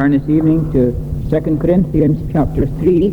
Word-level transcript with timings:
turn 0.00 0.12
this 0.12 0.30
evening 0.30 0.72
to 0.72 0.92
2 1.28 1.58
Corinthians 1.58 2.32
chapter 2.32 2.64
3. 2.64 3.10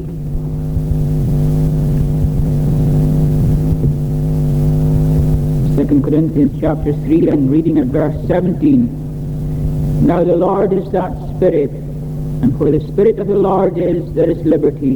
Second 5.75 6.01
Corinthians 6.01 6.61
chapter 6.61 6.93
3 6.93 7.27
and 7.27 7.51
reading 7.51 7.77
at 7.77 7.87
verse 7.87 8.15
17. 8.27 10.07
Now 10.07 10.23
the 10.23 10.37
Lord 10.37 10.71
is 10.71 10.89
that 10.91 11.11
Spirit, 11.35 11.71
and 11.71 12.57
where 12.57 12.71
the 12.71 12.87
Spirit 12.87 13.19
of 13.19 13.27
the 13.27 13.35
Lord 13.35 13.77
is, 13.77 14.13
there 14.13 14.29
is 14.29 14.37
liberty. 14.45 14.95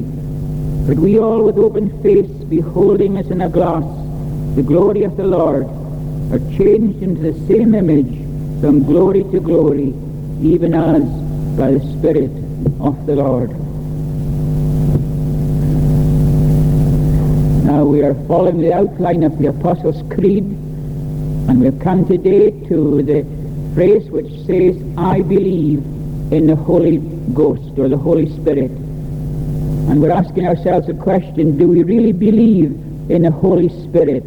But 0.87 0.95
we 0.95 1.19
all 1.19 1.43
with 1.43 1.57
open 1.57 2.01
face, 2.01 2.31
beholding 2.45 3.17
as 3.17 3.29
in 3.29 3.41
a 3.41 3.49
glass 3.49 3.83
the 4.55 4.63
glory 4.63 5.03
of 5.03 5.17
the 5.17 5.27
Lord, 5.27 5.65
are 6.31 6.39
changed 6.55 7.03
into 7.03 7.19
the 7.19 7.47
same 7.47 7.75
image 7.75 8.15
from 8.61 8.81
glory 8.85 9.23
to 9.33 9.41
glory, 9.41 9.93
even 10.41 10.73
as 10.73 11.20
by 11.57 11.71
the 11.71 11.79
Spirit 11.97 12.31
of 12.79 13.05
the 13.05 13.15
Lord. 13.15 13.51
Now 17.65 17.83
we 17.83 18.01
are 18.03 18.15
following 18.27 18.59
the 18.59 18.73
outline 18.73 19.23
of 19.23 19.37
the 19.37 19.47
Apostles' 19.47 20.03
Creed, 20.13 20.43
and 20.43 21.61
we've 21.61 21.79
come 21.79 22.05
today 22.07 22.51
to 22.67 23.01
the 23.03 23.25
phrase 23.73 24.09
which 24.09 24.29
says, 24.45 24.81
I 24.97 25.21
believe 25.21 25.79
in 26.31 26.47
the 26.47 26.55
Holy 26.55 26.97
Ghost 27.33 27.77
or 27.77 27.89
the 27.89 27.97
Holy 27.97 28.29
Spirit. 28.29 28.71
And 28.71 30.01
we're 30.01 30.11
asking 30.11 30.47
ourselves 30.47 30.87
a 30.89 30.93
question, 30.93 31.57
do 31.57 31.67
we 31.67 31.83
really 31.83 32.13
believe 32.13 32.71
in 33.09 33.23
the 33.23 33.31
Holy 33.31 33.69
Spirit? 33.83 34.23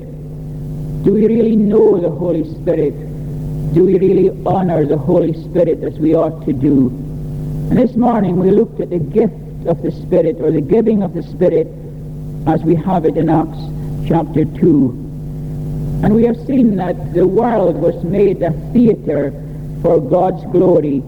Do 1.04 1.14
we 1.14 1.26
really 1.26 1.56
know 1.56 2.00
the 2.00 2.10
Holy 2.10 2.44
Spirit? 2.54 2.94
Do 3.74 3.84
we 3.84 3.98
really 3.98 4.30
honor 4.46 4.84
the 4.86 4.98
Holy 4.98 5.32
Spirit 5.32 5.82
as 5.82 5.98
we 5.98 6.14
ought 6.14 6.44
to 6.46 6.52
do? 6.52 6.90
This 7.70 7.96
morning 7.96 8.36
we 8.36 8.50
looked 8.50 8.78
at 8.80 8.90
the 8.90 8.98
gift 8.98 9.66
of 9.66 9.82
the 9.82 9.90
Spirit 9.90 10.36
or 10.38 10.52
the 10.52 10.60
giving 10.60 11.02
of 11.02 11.14
the 11.14 11.22
Spirit 11.22 11.66
as 12.46 12.62
we 12.62 12.74
have 12.76 13.04
it 13.04 13.16
in 13.16 13.28
Acts 13.28 13.58
chapter 14.06 14.44
2. 14.44 14.90
And 16.04 16.14
we 16.14 16.24
have 16.24 16.36
seen 16.46 16.76
that 16.76 17.14
the 17.14 17.26
world 17.26 17.76
was 17.76 18.04
made 18.04 18.42
a 18.42 18.52
theater 18.72 19.32
for 19.82 19.98
God's 19.98 20.44
glory. 20.52 20.98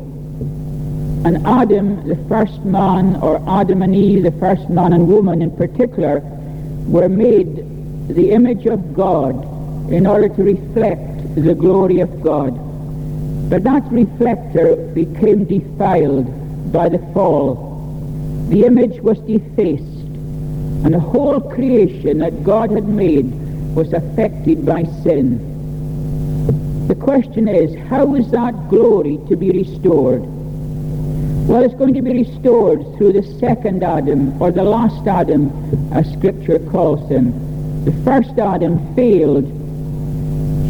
And 1.24 1.46
Adam, 1.46 2.08
the 2.08 2.16
first 2.26 2.64
man, 2.64 3.16
or 3.16 3.40
Adam 3.48 3.82
and 3.82 3.94
Eve, 3.94 4.24
the 4.24 4.32
first 4.32 4.68
man 4.70 4.94
and 4.94 5.06
woman 5.06 5.42
in 5.42 5.54
particular, 5.56 6.20
were 6.88 7.08
made 7.08 7.56
the 8.08 8.30
image 8.30 8.66
of 8.66 8.94
God 8.94 9.44
in 9.92 10.06
order 10.06 10.30
to 10.30 10.42
reflect 10.42 11.34
the 11.36 11.54
glory 11.54 12.00
of 12.00 12.22
God. 12.22 12.58
But 13.50 13.62
that 13.64 13.84
reflector 13.92 14.74
became 14.94 15.44
defiled 15.44 16.26
by 16.72 16.88
the 16.88 16.98
fall. 17.12 17.74
The 18.48 18.64
image 18.64 19.00
was 19.00 19.18
defaced, 19.20 19.82
and 20.84 20.94
the 20.94 21.00
whole 21.00 21.40
creation 21.40 22.18
that 22.18 22.44
God 22.44 22.70
had 22.70 22.88
made 22.88 23.30
was 23.74 23.92
affected 23.92 24.64
by 24.64 24.84
sin. 25.02 25.54
The 26.88 26.94
question 26.94 27.48
is, 27.48 27.74
how 27.88 28.14
is 28.14 28.30
that 28.30 28.68
glory 28.68 29.18
to 29.28 29.36
be 29.36 29.50
restored? 29.50 30.22
Well, 31.48 31.62
it's 31.62 31.74
going 31.74 31.94
to 31.94 32.02
be 32.02 32.24
restored 32.24 32.80
through 32.96 33.12
the 33.12 33.22
second 33.38 33.82
Adam, 33.82 34.40
or 34.40 34.50
the 34.50 34.62
last 34.62 35.06
Adam, 35.06 35.50
as 35.92 36.12
Scripture 36.12 36.58
calls 36.58 37.08
him. 37.08 37.84
The 37.84 37.92
first 38.04 38.38
Adam 38.38 38.94
failed. 38.94 39.44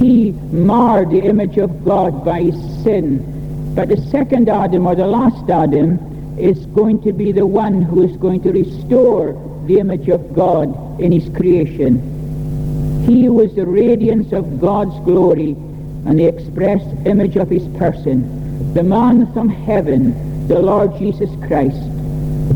He 0.01 0.33
marred 0.53 1.11
the 1.11 1.23
image 1.23 1.59
of 1.59 1.85
God 1.85 2.25
by 2.25 2.43
his 2.43 2.57
sin. 2.83 3.36
But 3.77 3.91
the 3.91 3.99
second 4.11 4.49
Adam, 4.49 4.87
or 4.87 4.95
the 4.95 5.07
last 5.07 5.51
Adam, 5.51 6.39
is 6.39 6.65
going 6.65 7.03
to 7.03 7.13
be 7.13 7.31
the 7.31 7.47
one 7.47 7.83
who 7.83 8.03
is 8.03 8.17
going 8.17 8.43
to 8.45 8.51
restore 8.51 9.35
the 9.67 9.79
image 9.79 10.09
of 10.09 10.35
God 10.35 10.99
in 10.99 11.13
his 11.13 11.29
creation. 11.37 13.05
He 13.07 13.29
was 13.29 13.55
the 13.55 13.67
radiance 13.67 14.33
of 14.33 14.63
God's 14.63 14.99
glory 15.05 15.51
and 16.07 16.19
the 16.19 16.25
express 16.25 16.81
image 17.05 17.37
of 17.37 17.51
his 17.51 17.69
person, 17.77 18.73
the 18.73 18.83
man 18.83 19.31
from 19.35 19.51
heaven, 19.51 20.49
the 20.49 20.59
Lord 20.59 20.97
Jesus 20.99 21.29
Christ. 21.47 21.77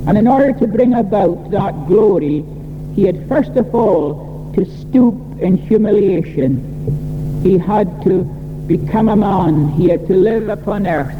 And 0.07 0.17
in 0.17 0.27
order 0.27 0.59
to 0.59 0.67
bring 0.67 0.95
about 0.95 1.51
that 1.51 1.87
glory, 1.87 2.47
he 2.95 3.05
had 3.05 3.29
first 3.29 3.57
of 3.57 3.75
all 3.75 4.53
to 4.57 4.65
stoop 4.65 5.15
in 5.39 5.59
humiliation. 5.59 7.43
He 7.43 7.59
had 7.59 8.03
to 8.05 8.25
become 8.71 9.09
a 9.09 9.17
man. 9.17 9.67
He 9.73 9.89
had 9.89 10.07
to 10.07 10.15
live 10.15 10.49
upon 10.49 10.87
earth. 10.87 11.19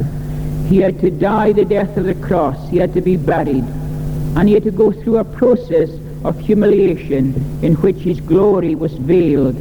He 0.69 0.77
had 0.77 1.01
to 1.01 1.11
die 1.11 1.51
the 1.51 1.65
death 1.65 1.97
of 1.97 2.05
the 2.05 2.15
cross. 2.15 2.69
He 2.69 2.77
had 2.77 2.93
to 2.93 3.01
be 3.01 3.17
buried. 3.17 3.65
And 4.37 4.47
he 4.47 4.53
had 4.53 4.63
to 4.63 4.71
go 4.71 4.93
through 4.93 5.17
a 5.17 5.25
process 5.25 5.89
of 6.23 6.39
humiliation 6.39 7.35
in 7.61 7.73
which 7.83 7.97
his 7.97 8.21
glory 8.21 8.73
was 8.75 8.93
veiled. 8.93 9.57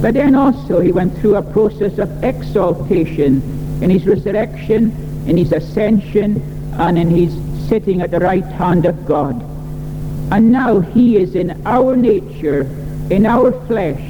But 0.00 0.14
then 0.14 0.36
also 0.36 0.78
he 0.78 0.92
went 0.92 1.18
through 1.18 1.34
a 1.34 1.42
process 1.42 1.98
of 1.98 2.22
exaltation 2.22 3.42
in 3.82 3.90
his 3.90 4.06
resurrection, 4.06 4.92
in 5.26 5.36
his 5.36 5.50
ascension, 5.50 6.40
and 6.78 6.96
in 6.96 7.10
his 7.10 7.34
sitting 7.68 8.02
at 8.02 8.12
the 8.12 8.20
right 8.20 8.44
hand 8.44 8.86
of 8.86 9.04
God. 9.04 9.42
And 10.30 10.52
now 10.52 10.78
he 10.78 11.16
is 11.16 11.34
in 11.34 11.60
our 11.66 11.96
nature, 11.96 12.62
in 13.10 13.26
our 13.26 13.50
flesh, 13.66 14.04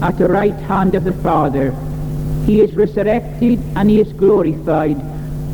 at 0.00 0.16
the 0.16 0.28
right 0.28 0.54
hand 0.54 0.94
of 0.94 1.04
the 1.04 1.12
Father. 1.12 1.76
He 2.46 2.60
is 2.60 2.74
resurrected 2.74 3.60
and 3.76 3.88
he 3.88 4.00
is 4.00 4.12
glorified. 4.12 4.96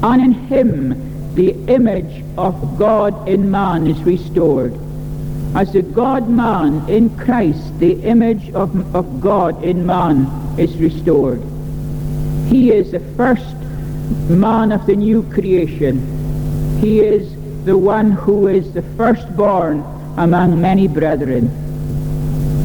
And 0.03 0.23
in 0.23 0.33
him 0.33 1.35
the 1.35 1.51
image 1.67 2.25
of 2.37 2.79
God 2.79 3.29
in 3.29 3.51
man 3.51 3.87
is 3.87 4.01
restored 4.03 4.75
as 5.55 5.73
the 5.73 5.83
God-man 5.83 6.89
in 6.89 7.17
Christ, 7.17 7.79
the 7.79 8.01
image 8.03 8.51
of, 8.51 8.95
of 8.95 9.21
God 9.21 9.65
in 9.65 9.85
man 9.85 10.27
is 10.59 10.77
restored. 10.77 11.43
He 12.49 12.71
is 12.71 12.93
the 12.93 13.01
first 13.17 13.57
man 14.29 14.73
of 14.73 14.87
the 14.87 14.95
new 14.95 15.23
creation. 15.31 16.79
He 16.81 17.01
is 17.01 17.35
the 17.65 17.77
one 17.77 18.11
who 18.13 18.49
is 18.49 18.73
the 18.73 18.83
firstborn 18.97 19.81
among 20.17 20.61
many 20.61 20.87
brethren. 20.87 21.49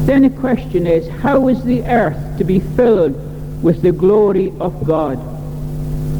Then 0.06 0.22
the 0.22 0.30
question 0.30 0.86
is, 0.86 1.08
how 1.20 1.48
is 1.48 1.62
the 1.64 1.82
earth 1.84 2.38
to 2.38 2.44
be 2.44 2.60
filled 2.60 3.14
with 3.62 3.82
the 3.82 3.92
glory 3.92 4.52
of 4.60 4.84
God? 4.84 5.18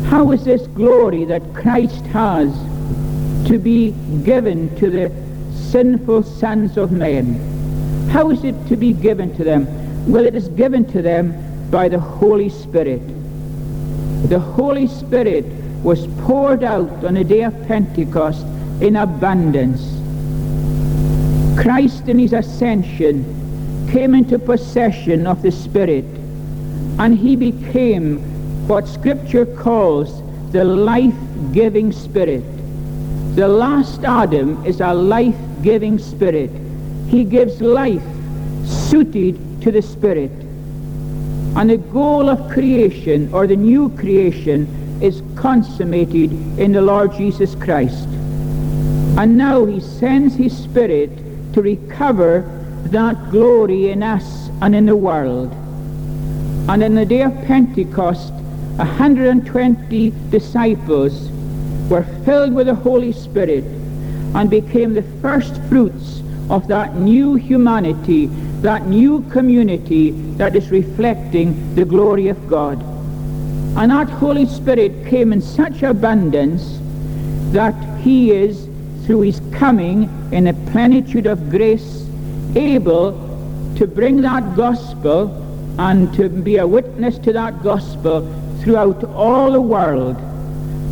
How 0.06 0.32
is 0.32 0.44
this 0.44 0.66
glory 0.68 1.24
that 1.24 1.42
Christ 1.54 2.04
has 2.06 2.52
to 3.46 3.58
be 3.58 3.90
given 4.24 4.74
to 4.76 4.90
the 4.90 5.12
sinful 5.70 6.22
sons 6.22 6.76
of 6.76 6.92
men. 6.92 7.34
How 8.10 8.30
is 8.30 8.44
it 8.44 8.54
to 8.68 8.76
be 8.76 8.92
given 8.92 9.34
to 9.36 9.44
them? 9.44 9.66
Well, 10.10 10.24
it 10.24 10.34
is 10.34 10.48
given 10.48 10.84
to 10.92 11.02
them 11.02 11.34
by 11.70 11.88
the 11.88 11.98
Holy 11.98 12.48
Spirit. 12.48 13.02
The 14.28 14.38
Holy 14.38 14.86
Spirit 14.86 15.44
was 15.82 16.06
poured 16.22 16.64
out 16.64 17.04
on 17.04 17.14
the 17.14 17.24
day 17.24 17.42
of 17.42 17.66
Pentecost 17.66 18.46
in 18.80 18.96
abundance. 18.96 19.82
Christ 21.60 22.08
in 22.08 22.18
his 22.18 22.32
ascension 22.32 23.88
came 23.90 24.14
into 24.14 24.38
possession 24.38 25.26
of 25.26 25.42
the 25.42 25.52
Spirit 25.52 26.04
and 26.98 27.18
he 27.18 27.36
became 27.36 28.18
what 28.68 28.86
Scripture 28.86 29.46
calls 29.46 30.22
the 30.52 30.64
life-giving 30.64 31.92
Spirit. 31.92 32.44
The 33.34 33.48
last 33.48 34.04
Adam 34.04 34.64
is 34.64 34.80
a 34.80 34.94
life-giving 34.94 35.98
spirit. 35.98 36.50
He 37.08 37.24
gives 37.24 37.60
life 37.60 38.02
suited 38.64 39.36
to 39.62 39.72
the 39.72 39.82
spirit. 39.82 40.30
And 41.56 41.70
the 41.70 41.78
goal 41.78 42.28
of 42.28 42.48
creation, 42.50 43.32
or 43.34 43.48
the 43.48 43.56
new 43.56 43.88
creation, 43.96 44.68
is 45.02 45.20
consummated 45.34 46.30
in 46.60 46.70
the 46.70 46.80
Lord 46.82 47.12
Jesus 47.14 47.56
Christ. 47.56 48.06
And 49.18 49.36
now 49.36 49.64
he 49.64 49.80
sends 49.80 50.36
his 50.36 50.56
spirit 50.56 51.10
to 51.54 51.60
recover 51.62 52.44
that 52.86 53.30
glory 53.30 53.90
in 53.90 54.04
us 54.04 54.48
and 54.62 54.76
in 54.76 54.86
the 54.86 54.96
world. 54.96 55.52
And 56.66 56.82
in 56.82 56.94
the 56.94 57.04
day 57.04 57.20
of 57.20 57.34
Pentecost, 57.44 58.32
120 58.76 60.12
disciples 60.30 61.30
were 61.90 62.04
filled 62.24 62.54
with 62.54 62.68
the 62.68 62.74
Holy 62.74 63.12
Spirit 63.12 63.64
and 64.34 64.48
became 64.48 64.94
the 64.94 65.02
first 65.20 65.60
fruits 65.64 66.22
of 66.48 66.66
that 66.68 66.96
new 66.96 67.34
humanity, 67.34 68.26
that 68.62 68.86
new 68.86 69.20
community 69.30 70.12
that 70.38 70.56
is 70.56 70.70
reflecting 70.70 71.74
the 71.74 71.84
glory 71.84 72.28
of 72.28 72.48
God. 72.48 72.82
And 73.76 73.90
that 73.90 74.08
Holy 74.08 74.46
Spirit 74.46 75.06
came 75.06 75.34
in 75.34 75.42
such 75.42 75.82
abundance 75.82 76.78
that 77.52 77.74
he 78.00 78.32
is, 78.32 78.68
through 79.04 79.20
his 79.20 79.40
coming 79.52 80.08
in 80.32 80.46
a 80.46 80.54
plenitude 80.72 81.26
of 81.26 81.50
grace, 81.50 82.08
able 82.56 83.12
to 83.76 83.86
bring 83.86 84.22
that 84.22 84.56
gospel 84.56 85.43
and 85.78 86.12
to 86.14 86.28
be 86.28 86.56
a 86.58 86.66
witness 86.66 87.18
to 87.18 87.32
that 87.32 87.62
gospel 87.62 88.22
throughout 88.60 89.04
all 89.04 89.52
the 89.52 89.60
world 89.60 90.16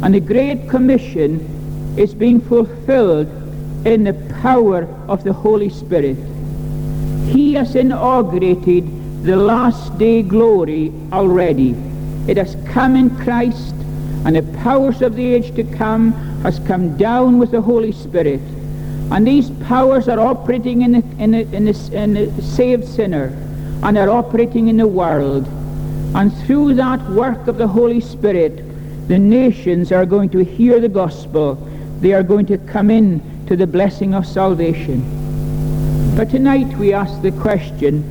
And 0.02 0.14
the 0.14 0.20
Great 0.20 0.69
Commission 0.69 1.94
is 1.96 2.12
being 2.12 2.40
fulfilled 2.40 3.29
in 3.87 4.02
the 4.02 4.14
power 4.43 4.88
of 5.06 5.23
the 5.23 5.32
Holy 5.32 5.69
Spirit. 5.69 6.17
He 7.29 7.55
has 7.55 7.76
inaugurated 7.76 9.25
the 9.25 9.37
last 9.37 9.96
day 9.99 10.23
glory 10.23 10.93
already. 11.12 11.76
It 12.26 12.37
has 12.37 12.56
come 12.67 12.96
in 12.96 13.17
Christ, 13.19 13.75
and 14.26 14.35
the 14.35 14.43
powers 14.58 15.02
of 15.02 15.14
the 15.14 15.35
age 15.35 15.55
to 15.55 15.62
come 15.62 16.11
has 16.43 16.58
come 16.58 16.96
down 16.96 17.38
with 17.38 17.52
the 17.52 17.61
Holy 17.62 17.93
Spirit. 17.93 18.40
And 19.12 19.25
these 19.25 19.50
powers 19.69 20.08
are 20.08 20.19
operating 20.19 20.82
in 20.82 20.93
the, 20.93 21.23
in 21.23 21.31
the, 21.31 21.40
in 21.55 21.64
the, 21.67 21.90
in 21.93 22.14
the 22.14 22.43
saved 22.43 22.88
sinner, 22.88 23.28
and 23.82 23.99
are 23.99 24.11
operating 24.11 24.69
in 24.69 24.76
the 24.76 24.87
world. 24.87 25.46
And 26.14 26.32
through 26.44 26.75
that 26.75 27.00
work 27.11 27.49
of 27.49 27.58
the 27.58 27.67
Holy 27.67 28.00
Spirit, 28.00 28.62
the 29.08 29.19
nations 29.19 29.90
are 29.90 30.06
going 30.06 30.29
to 30.31 30.44
hear 30.44 30.81
the 30.81 30.88
gospel. 30.88 31.55
They 32.00 32.12
are 32.12 32.23
going 32.23 32.46
to 32.46 32.58
come 32.58 32.90
in 32.90 33.20
to 33.46 33.56
the 33.56 33.67
blessing 33.67 34.14
of 34.14 34.26
salvation. 34.26 35.05
But 36.17 36.31
tonight 36.31 36.76
we 36.79 36.93
ask 36.93 37.20
the 37.23 37.32
question, 37.32 38.05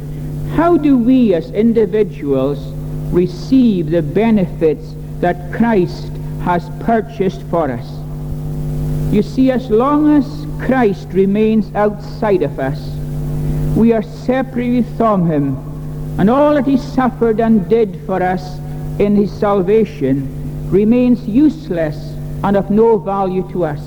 how 0.56 0.78
do 0.78 0.98
we 0.98 1.34
as 1.34 1.52
individuals 1.52 2.60
receive 3.14 3.92
the 3.92 4.02
benefits 4.02 4.94
that 5.20 5.54
Christ 5.54 6.12
has 6.44 6.70
purchased 6.82 7.44
for 7.44 7.72
us? 7.72 7.88
You 9.14 9.22
see, 9.22 9.52
as 9.52 9.70
long 9.70 10.18
as 10.18 10.48
Christ 10.66 11.10
remains 11.12 11.74
outside 11.76 12.42
of 12.44 12.60
us, 12.60 12.80
we 13.82 13.94
are 13.94 14.04
separated 14.04 14.86
from 14.96 15.26
him, 15.26 15.58
and 16.20 16.30
all 16.30 16.54
that 16.54 16.68
he 16.68 16.78
suffered 16.78 17.40
and 17.40 17.68
did 17.68 18.00
for 18.06 18.22
us 18.22 18.60
in 19.00 19.16
his 19.16 19.32
salvation 19.32 20.70
remains 20.70 21.28
useless 21.28 21.96
and 22.44 22.56
of 22.56 22.70
no 22.70 23.00
value 23.00 23.42
to 23.52 23.66
us. 23.66 23.82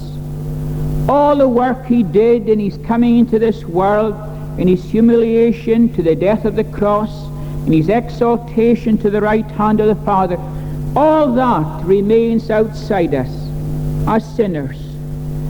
All 1.09 1.37
the 1.37 1.49
work 1.49 1.87
he 1.87 2.03
did 2.03 2.49
in 2.49 2.59
his 2.59 2.77
coming 2.79 3.19
into 3.19 3.39
this 3.39 3.63
world, 3.63 4.17
in 4.59 4.67
his 4.67 4.83
humiliation 4.83 5.95
to 5.95 6.03
the 6.03 6.17
death 6.17 6.45
of 6.45 6.57
the 6.57 6.65
cross, 6.65 7.29
in 7.65 7.73
his 7.73 7.89
exaltation 7.89 8.99
to 8.99 9.11
the 9.11 9.21
right 9.21 9.49
hand 9.53 9.79
of 9.79 9.87
the 9.87 10.05
Father, 10.05 10.39
all 10.97 11.33
that 11.35 11.85
remains 11.85 12.51
outside 12.51 13.15
us 13.15 13.31
as 14.09 14.25
sinners. 14.35 14.77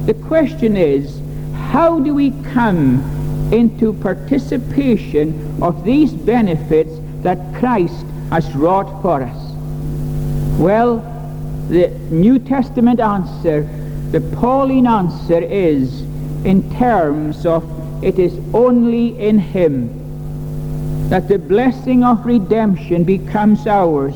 The 0.05 0.13
question 0.13 0.77
is, 0.77 1.19
how 1.55 1.99
do 1.99 2.15
we 2.15 2.33
come 2.53 3.24
into 3.53 3.93
participation 3.95 5.63
of 5.63 5.85
these 5.85 6.13
benefits 6.13 6.93
that 7.23 7.39
Christ 7.55 8.05
has 8.31 8.55
wrought 8.55 9.03
for 9.03 9.23
us? 9.23 9.53
Well, 10.59 10.99
the 11.69 11.89
New 12.11 12.39
Testament 12.39 13.01
answer, 13.01 13.63
the 14.11 14.21
Pauline 14.37 14.87
answer 14.87 15.41
is 15.41 16.03
in 16.45 16.71
terms 16.77 17.47
of 17.47 17.65
it 18.05 18.19
is 18.19 18.39
only 18.55 19.19
in 19.19 19.39
Him 19.39 21.09
that 21.09 21.29
the 21.29 21.39
blessing 21.39 22.05
of 22.05 22.25
redemption 22.25 23.05
becomes 23.05 23.67
ours. 23.67 24.15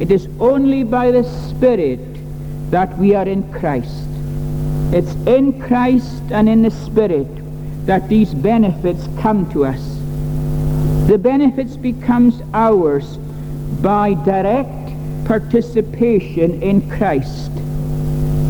It 0.00 0.10
is 0.10 0.28
only 0.40 0.84
by 0.84 1.10
the 1.10 1.24
Spirit 1.24 2.00
that 2.70 2.96
we 2.98 3.14
are 3.14 3.26
in 3.26 3.52
Christ. 3.52 4.08
It's 4.92 5.14
in 5.26 5.60
Christ 5.60 6.22
and 6.30 6.48
in 6.48 6.62
the 6.62 6.70
Spirit 6.70 7.43
that 7.86 8.08
these 8.08 8.32
benefits 8.32 9.08
come 9.20 9.50
to 9.52 9.64
us. 9.66 9.80
The 11.08 11.18
benefits 11.18 11.76
becomes 11.76 12.40
ours 12.54 13.18
by 13.82 14.14
direct 14.24 15.26
participation 15.26 16.62
in 16.62 16.88
Christ. 16.88 17.50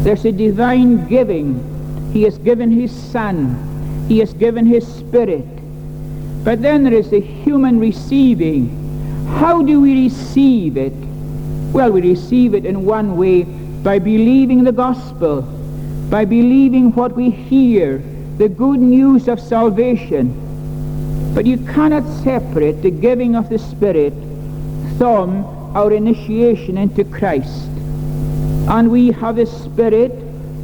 There's 0.04 0.25
a 0.25 0.32
divine 0.32 1.08
giving. 1.08 2.12
He 2.12 2.22
has 2.22 2.38
given 2.38 2.70
his 2.70 2.92
Son. 2.92 4.06
He 4.08 4.19
has 4.20 4.32
given 4.34 4.66
his 4.66 4.86
Spirit. 4.86 5.46
But 6.44 6.62
then 6.62 6.84
there 6.84 6.92
is 6.92 7.10
the 7.10 7.20
human 7.20 7.81
receiving. 7.81 8.69
How 9.38 9.62
do 9.62 9.81
we 9.81 10.04
receive 10.04 10.76
it? 10.76 10.92
Well, 11.72 11.90
we 11.90 12.02
receive 12.02 12.54
it 12.54 12.64
in 12.64 12.84
one 12.84 13.16
way 13.16 13.42
by 13.42 13.98
believing 13.98 14.62
the 14.62 14.72
gospel, 14.72 15.42
by 16.08 16.25
believing 16.25 16.92
what 16.92 17.16
we 17.16 17.31
hear, 17.31 17.98
the 18.38 18.48
good 18.48 18.81
news 18.81 19.28
of 19.28 19.38
salvation. 19.38 20.40
But 21.34 21.46
you 21.46 21.58
cannot 21.58 22.04
separate 22.22 22.82
the 22.82 22.90
giving 22.90 23.36
of 23.36 23.48
the 23.48 23.58
Spirit 23.58 24.12
from 24.98 25.44
our 25.76 25.92
initiation 25.92 26.78
into 26.78 27.04
Christ. 27.04 27.69
And 28.69 28.90
we 28.90 29.12
have 29.12 29.36
the 29.36 29.46
Spirit, 29.46 30.12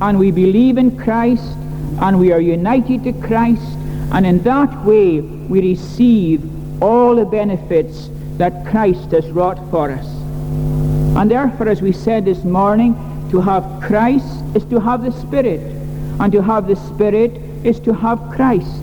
and 0.01 0.19
we 0.19 0.31
believe 0.31 0.79
in 0.79 0.97
Christ, 0.97 1.57
and 2.01 2.19
we 2.19 2.33
are 2.33 2.41
united 2.41 3.05
to 3.05 3.13
Christ, 3.13 3.77
and 4.13 4.25
in 4.27 4.43
that 4.43 4.85
way 4.85 5.21
we 5.21 5.61
receive 5.61 6.43
all 6.83 7.17
the 7.17 7.25
benefits 7.25 8.09
that 8.39 8.67
Christ 8.67 9.11
has 9.13 9.29
wrought 9.31 9.59
for 9.71 9.91
us. 9.91 10.07
And 11.17 11.31
therefore, 11.31 11.69
as 11.69 11.83
we 11.83 11.93
said 11.93 12.25
this 12.25 12.43
morning, 12.43 12.97
to 13.31 13.41
have 13.41 13.65
Christ 13.83 14.43
is 14.55 14.65
to 14.67 14.81
have 14.81 15.03
the 15.03 15.13
Spirit, 15.13 15.61
and 16.19 16.33
to 16.33 16.43
have 16.43 16.67
the 16.67 16.77
Spirit 16.77 17.40
is 17.65 17.81
to 17.81 17.93
have 17.93 18.19
Christ. 18.33 18.81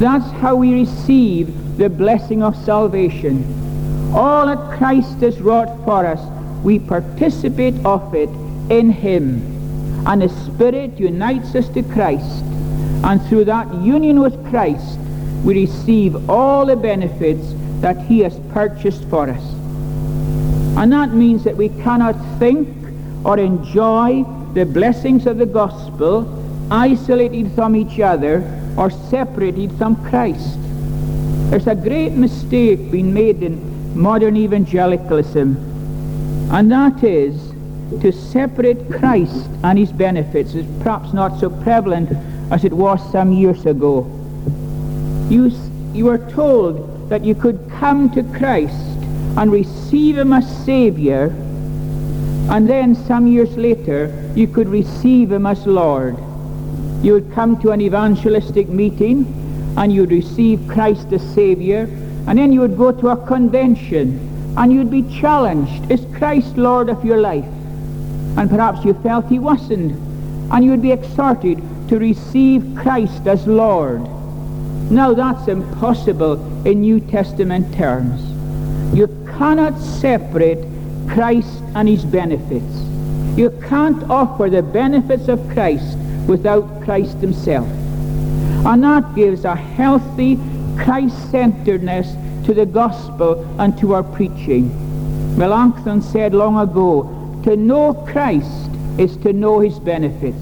That's 0.00 0.30
how 0.40 0.56
we 0.56 0.72
receive 0.74 1.76
the 1.76 1.88
blessing 1.88 2.42
of 2.42 2.56
salvation. 2.64 3.44
All 4.14 4.46
that 4.46 4.78
Christ 4.78 5.20
has 5.20 5.40
wrought 5.40 5.84
for 5.84 6.06
us, 6.06 6.20
we 6.62 6.78
participate 6.78 7.74
of 7.84 8.14
it 8.14 8.28
in 8.70 8.90
him. 8.90 10.06
And 10.06 10.22
the 10.22 10.28
Spirit 10.28 10.98
unites 10.98 11.54
us 11.54 11.68
to 11.70 11.82
Christ. 11.82 12.44
And 13.04 13.22
through 13.28 13.44
that 13.46 13.72
union 13.82 14.20
with 14.20 14.34
Christ, 14.50 14.98
we 15.44 15.66
receive 15.66 16.28
all 16.28 16.66
the 16.66 16.76
benefits 16.76 17.54
that 17.80 17.98
he 18.06 18.20
has 18.20 18.38
purchased 18.52 19.04
for 19.04 19.28
us. 19.28 19.42
And 20.76 20.92
that 20.92 21.12
means 21.12 21.44
that 21.44 21.56
we 21.56 21.68
cannot 21.68 22.14
think 22.38 22.68
or 23.24 23.38
enjoy 23.38 24.24
the 24.54 24.64
blessings 24.64 25.26
of 25.26 25.38
the 25.38 25.46
gospel 25.46 26.39
isolated 26.70 27.50
from 27.52 27.74
each 27.74 28.00
other 28.00 28.44
or 28.76 28.90
separated 28.90 29.72
from 29.78 29.96
Christ. 30.08 30.58
There's 31.50 31.66
a 31.66 31.74
great 31.74 32.12
mistake 32.12 32.90
being 32.90 33.12
made 33.12 33.42
in 33.42 33.98
modern 34.00 34.36
evangelicalism, 34.36 35.56
and 36.52 36.70
that 36.70 37.02
is 37.02 37.50
to 38.00 38.12
separate 38.12 38.88
Christ 38.88 39.48
and 39.64 39.76
his 39.76 39.90
benefits 39.90 40.54
is 40.54 40.64
perhaps 40.82 41.12
not 41.12 41.40
so 41.40 41.50
prevalent 41.50 42.10
as 42.52 42.64
it 42.64 42.72
was 42.72 43.00
some 43.10 43.32
years 43.32 43.66
ago. 43.66 44.06
You, 45.28 45.50
you 45.92 46.04
were 46.04 46.30
told 46.30 47.08
that 47.10 47.24
you 47.24 47.34
could 47.34 47.68
come 47.68 48.10
to 48.10 48.22
Christ 48.38 48.74
and 49.36 49.50
receive 49.50 50.18
him 50.18 50.32
as 50.32 50.64
Savior, 50.64 51.34
and 52.48 52.68
then 52.68 52.94
some 52.94 53.26
years 53.26 53.56
later 53.56 54.32
you 54.36 54.46
could 54.46 54.68
receive 54.68 55.32
him 55.32 55.46
as 55.46 55.66
Lord. 55.66 56.16
You 57.02 57.14
would 57.14 57.32
come 57.32 57.60
to 57.62 57.70
an 57.70 57.80
evangelistic 57.80 58.68
meeting 58.68 59.24
and 59.76 59.92
you'd 59.92 60.10
receive 60.10 60.66
Christ 60.68 61.12
as 61.12 61.22
Savior, 61.34 61.88
and 62.26 62.38
then 62.38 62.52
you 62.52 62.60
would 62.60 62.76
go 62.76 62.92
to 62.92 63.08
a 63.08 63.26
convention 63.26 64.54
and 64.58 64.72
you'd 64.72 64.90
be 64.90 65.02
challenged. 65.20 65.90
Is 65.90 66.04
Christ 66.16 66.56
Lord 66.56 66.90
of 66.90 67.04
your 67.04 67.18
life? 67.18 67.46
And 68.36 68.50
perhaps 68.50 68.84
you 68.84 68.94
felt 68.94 69.26
he 69.26 69.38
wasn't. 69.38 69.92
And 70.52 70.64
you 70.64 70.72
would 70.72 70.82
be 70.82 70.92
exhorted 70.92 71.62
to 71.88 71.98
receive 71.98 72.76
Christ 72.76 73.26
as 73.26 73.46
Lord. 73.46 74.02
Now 74.90 75.14
that's 75.14 75.48
impossible 75.48 76.34
in 76.66 76.82
New 76.82 77.00
Testament 77.00 77.72
terms. 77.74 78.20
You 78.94 79.06
cannot 79.38 79.78
separate 79.78 80.66
Christ 81.08 81.62
and 81.74 81.88
his 81.88 82.04
benefits. 82.04 82.74
You 83.38 83.50
can't 83.68 84.02
offer 84.10 84.50
the 84.50 84.62
benefits 84.62 85.28
of 85.28 85.48
Christ 85.50 85.96
without 86.30 86.82
Christ 86.84 87.18
himself. 87.18 87.68
And 88.64 88.84
that 88.84 89.16
gives 89.16 89.44
a 89.44 89.56
healthy 89.56 90.38
Christ-centeredness 90.78 92.06
to 92.46 92.54
the 92.54 92.64
gospel 92.64 93.44
and 93.60 93.76
to 93.78 93.94
our 93.94 94.04
preaching. 94.04 94.70
Melanchthon 95.36 96.00
said 96.00 96.32
long 96.32 96.56
ago, 96.58 97.02
to 97.42 97.56
know 97.56 97.94
Christ 97.94 98.70
is 98.96 99.16
to 99.18 99.32
know 99.32 99.58
his 99.58 99.80
benefits. 99.80 100.40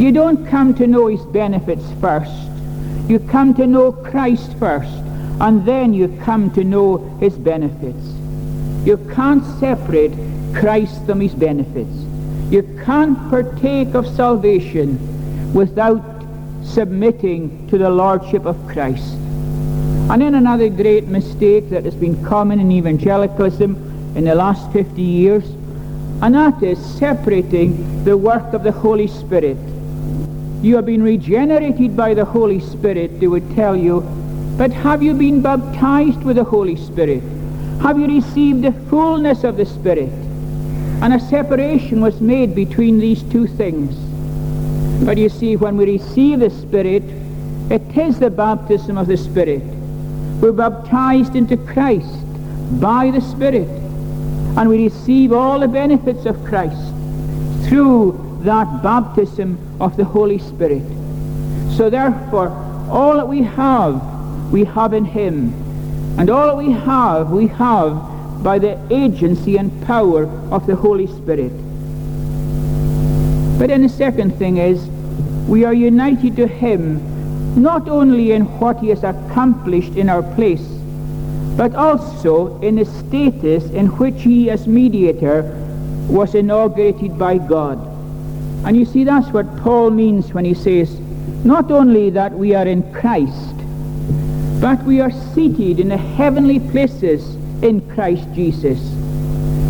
You 0.00 0.10
don't 0.10 0.46
come 0.46 0.74
to 0.76 0.86
know 0.86 1.08
his 1.08 1.24
benefits 1.26 1.84
first. 2.00 2.48
You 3.06 3.18
come 3.18 3.52
to 3.54 3.66
know 3.66 3.92
Christ 3.92 4.56
first, 4.58 4.96
and 5.40 5.66
then 5.66 5.92
you 5.92 6.08
come 6.24 6.50
to 6.52 6.64
know 6.64 6.96
his 7.20 7.34
benefits. 7.34 8.06
You 8.86 8.96
can't 9.14 9.44
separate 9.60 10.12
Christ 10.54 11.04
from 11.04 11.20
his 11.20 11.34
benefits. 11.34 12.03
You 12.50 12.62
can't 12.84 13.18
partake 13.30 13.94
of 13.94 14.06
salvation 14.06 15.52
without 15.52 16.02
submitting 16.64 17.68
to 17.68 17.78
the 17.78 17.90
lordship 17.90 18.46
of 18.46 18.56
Christ. 18.66 19.14
And 20.10 20.20
then 20.20 20.34
another 20.34 20.68
great 20.68 21.06
mistake 21.06 21.70
that 21.70 21.84
has 21.84 21.94
been 21.94 22.22
common 22.24 22.60
in 22.60 22.70
evangelicalism 22.70 24.16
in 24.16 24.24
the 24.24 24.34
last 24.34 24.70
50 24.72 25.00
years 25.00 25.44
and 26.22 26.34
that 26.34 26.62
is 26.62 26.78
separating 26.98 28.04
the 28.04 28.16
work 28.16 28.54
of 28.54 28.62
the 28.62 28.72
Holy 28.72 29.08
Spirit. 29.08 29.58
You 30.62 30.76
have 30.76 30.86
been 30.86 31.02
regenerated 31.02 31.96
by 31.96 32.14
the 32.14 32.24
Holy 32.24 32.60
Spirit, 32.60 33.20
they 33.20 33.26
would 33.26 33.54
tell 33.54 33.76
you, 33.76 34.00
but 34.56 34.72
have 34.72 35.02
you 35.02 35.12
been 35.12 35.42
baptized 35.42 36.22
with 36.22 36.36
the 36.36 36.44
Holy 36.44 36.76
Spirit? 36.76 37.22
Have 37.82 37.98
you 37.98 38.06
received 38.06 38.62
the 38.62 38.72
fullness 38.88 39.44
of 39.44 39.56
the 39.56 39.66
Spirit? 39.66 40.10
And 41.04 41.12
a 41.12 41.20
separation 41.20 42.00
was 42.00 42.18
made 42.22 42.54
between 42.54 42.98
these 42.98 43.22
two 43.24 43.46
things. 43.46 43.94
But 45.04 45.18
you 45.18 45.28
see, 45.28 45.54
when 45.54 45.76
we 45.76 45.84
receive 45.84 46.40
the 46.40 46.48
Spirit, 46.48 47.02
it 47.70 47.82
is 47.94 48.18
the 48.18 48.30
baptism 48.30 48.96
of 48.96 49.06
the 49.06 49.18
Spirit. 49.18 49.60
We're 50.40 50.52
baptized 50.52 51.36
into 51.36 51.58
Christ 51.58 52.08
by 52.80 53.10
the 53.10 53.20
Spirit. 53.20 53.68
And 54.56 54.70
we 54.70 54.84
receive 54.84 55.34
all 55.34 55.60
the 55.60 55.68
benefits 55.68 56.24
of 56.24 56.42
Christ 56.42 56.80
through 57.68 58.40
that 58.44 58.82
baptism 58.82 59.58
of 59.82 59.98
the 59.98 60.06
Holy 60.06 60.38
Spirit. 60.38 60.84
So 61.76 61.90
therefore, 61.90 62.48
all 62.90 63.16
that 63.16 63.28
we 63.28 63.42
have, 63.42 64.02
we 64.50 64.64
have 64.64 64.94
in 64.94 65.04
Him. 65.04 65.52
And 66.18 66.30
all 66.30 66.46
that 66.46 66.56
we 66.56 66.72
have, 66.72 67.30
we 67.30 67.48
have 67.48 68.13
by 68.44 68.58
the 68.58 68.78
agency 68.90 69.56
and 69.56 69.72
power 69.86 70.26
of 70.52 70.66
the 70.66 70.76
Holy 70.76 71.08
Spirit. 71.08 71.50
But 73.58 73.68
then 73.68 73.82
the 73.82 73.88
second 73.88 74.36
thing 74.38 74.58
is, 74.58 74.86
we 75.48 75.64
are 75.64 75.74
united 75.74 76.36
to 76.36 76.46
Him 76.46 77.00
not 77.60 77.88
only 77.88 78.32
in 78.32 78.42
what 78.60 78.78
He 78.80 78.90
has 78.90 79.02
accomplished 79.02 79.96
in 79.96 80.08
our 80.08 80.22
place, 80.34 80.66
but 81.56 81.74
also 81.74 82.60
in 82.60 82.76
the 82.76 82.84
status 82.84 83.64
in 83.70 83.86
which 83.96 84.22
He 84.22 84.50
as 84.50 84.68
mediator 84.68 85.42
was 86.08 86.34
inaugurated 86.34 87.18
by 87.18 87.38
God. 87.38 87.78
And 88.66 88.76
you 88.76 88.84
see, 88.84 89.04
that's 89.04 89.28
what 89.28 89.56
Paul 89.58 89.90
means 89.90 90.32
when 90.32 90.44
he 90.44 90.54
says, 90.54 90.98
not 91.44 91.70
only 91.70 92.10
that 92.10 92.32
we 92.32 92.54
are 92.54 92.66
in 92.66 92.82
Christ, 92.92 93.54
but 94.60 94.82
we 94.84 95.00
are 95.00 95.10
seated 95.34 95.80
in 95.80 95.88
the 95.88 95.96
heavenly 95.96 96.60
places 96.60 97.33
in 97.62 97.80
Christ 97.94 98.26
Jesus. 98.34 98.80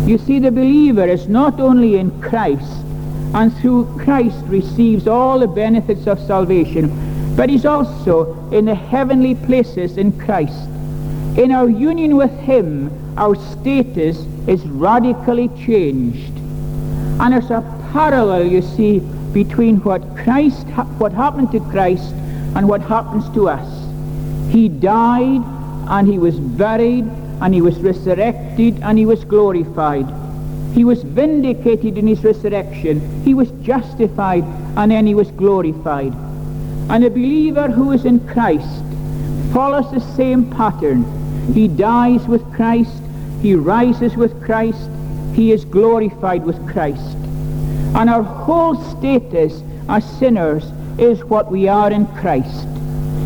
You 0.07 0.17
see, 0.17 0.39
the 0.39 0.51
believer 0.51 1.05
is 1.05 1.27
not 1.27 1.59
only 1.59 1.97
in 1.97 2.21
Christ, 2.21 2.85
and 3.33 3.55
through 3.57 3.85
Christ 3.99 4.37
receives 4.45 5.07
all 5.07 5.39
the 5.39 5.47
benefits 5.47 6.07
of 6.07 6.19
salvation, 6.19 7.35
but 7.35 7.49
he's 7.49 7.65
also 7.65 8.49
in 8.51 8.65
the 8.65 8.75
heavenly 8.75 9.35
places 9.35 9.97
in 9.97 10.17
Christ. 10.17 10.69
In 11.37 11.51
our 11.51 11.67
union 11.67 12.15
with 12.15 12.31
him, 12.39 12.89
our 13.17 13.35
status 13.35 14.17
is 14.47 14.65
radically 14.67 15.49
changed. 15.65 16.37
And 17.19 17.33
there's 17.33 17.51
a 17.51 17.61
parallel, 17.91 18.45
you 18.45 18.61
see, 18.61 18.99
between 19.33 19.77
what 19.81 20.01
Christ, 20.15 20.65
what 20.97 21.11
happened 21.11 21.51
to 21.51 21.59
Christ 21.59 22.13
and 22.55 22.69
what 22.69 22.81
happens 22.81 23.27
to 23.35 23.49
us. 23.49 23.67
He 24.49 24.69
died 24.69 25.41
and 25.89 26.07
he 26.07 26.17
was 26.17 26.39
buried 26.39 27.05
and 27.41 27.53
he 27.53 27.61
was 27.61 27.77
resurrected 27.79 28.79
and 28.81 28.97
he 28.97 29.05
was 29.05 29.23
glorified. 29.23 30.05
He 30.73 30.83
was 30.83 31.03
vindicated 31.03 31.97
in 31.97 32.07
his 32.07 32.23
resurrection. 32.23 33.23
He 33.23 33.33
was 33.33 33.49
justified 33.61 34.43
and 34.75 34.91
then 34.91 35.07
he 35.07 35.15
was 35.15 35.31
glorified. 35.31 36.13
And 36.89 37.03
a 37.03 37.09
believer 37.09 37.69
who 37.69 37.91
is 37.91 38.05
in 38.05 38.25
Christ 38.27 38.83
follows 39.53 39.89
the 39.91 40.01
same 40.15 40.49
pattern. 40.51 41.03
He 41.53 41.67
dies 41.67 42.27
with 42.27 42.43
Christ. 42.53 43.01
He 43.41 43.55
rises 43.55 44.15
with 44.15 44.43
Christ. 44.43 44.89
He 45.33 45.51
is 45.51 45.65
glorified 45.65 46.43
with 46.43 46.57
Christ. 46.67 47.15
And 47.95 48.09
our 48.09 48.23
whole 48.23 48.75
status 48.97 49.61
as 49.87 50.03
sinners 50.19 50.65
is 50.97 51.23
what 51.23 51.51
we 51.51 51.67
are 51.67 51.91
in 51.91 52.05
Christ, 52.07 52.65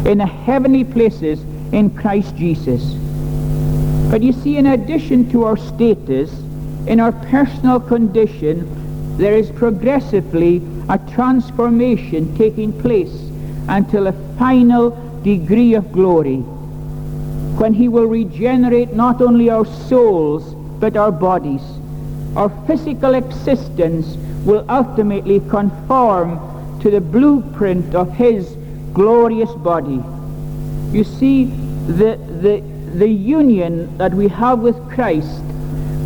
in 0.05 0.19
the 0.19 0.25
heavenly 0.25 0.83
places 0.83 1.41
in 1.71 1.89
Christ 1.95 2.35
Jesus. 2.35 2.98
Mm. 4.09 4.11
But 4.11 4.23
you 4.23 4.33
see, 4.33 4.57
in 4.57 4.67
addition 4.67 5.29
to 5.31 5.43
our 5.45 5.57
status, 5.57 6.31
in 6.87 6.99
our 6.99 7.11
personal 7.11 7.79
condition, 7.79 9.17
there 9.17 9.35
is 9.35 9.51
progressively 9.51 10.61
a 10.89 10.97
transformation 11.13 12.35
taking 12.37 12.73
place 12.81 13.13
until 13.67 14.07
a 14.07 14.13
final 14.37 14.89
degree 15.21 15.75
of 15.75 15.91
glory, 15.91 16.37
when 17.57 17.73
he 17.73 17.87
will 17.87 18.05
regenerate 18.05 18.93
not 18.93 19.21
only 19.21 19.49
our 19.49 19.65
souls, 19.65 20.55
but 20.79 20.97
our 20.97 21.11
bodies. 21.11 21.61
Our 22.35 22.49
physical 22.65 23.13
existence 23.13 24.15
will 24.45 24.65
ultimately 24.69 25.41
conform 25.41 26.79
to 26.79 26.89
the 26.89 27.01
blueprint 27.01 27.93
of 27.93 28.11
his 28.13 28.55
glorious 28.93 29.51
body. 29.51 30.01
You 30.91 31.03
see, 31.03 31.45
the, 31.85 32.17
the, 32.41 32.63
the 32.97 33.07
union 33.07 33.97
that 33.97 34.13
we 34.13 34.27
have 34.27 34.59
with 34.59 34.77
Christ 34.89 35.43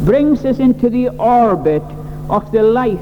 brings 0.06 0.44
us 0.46 0.60
into 0.60 0.90
the 0.90 1.10
orbit 1.10 1.84
of 2.30 2.52
the 2.52 2.64
life 2.64 3.00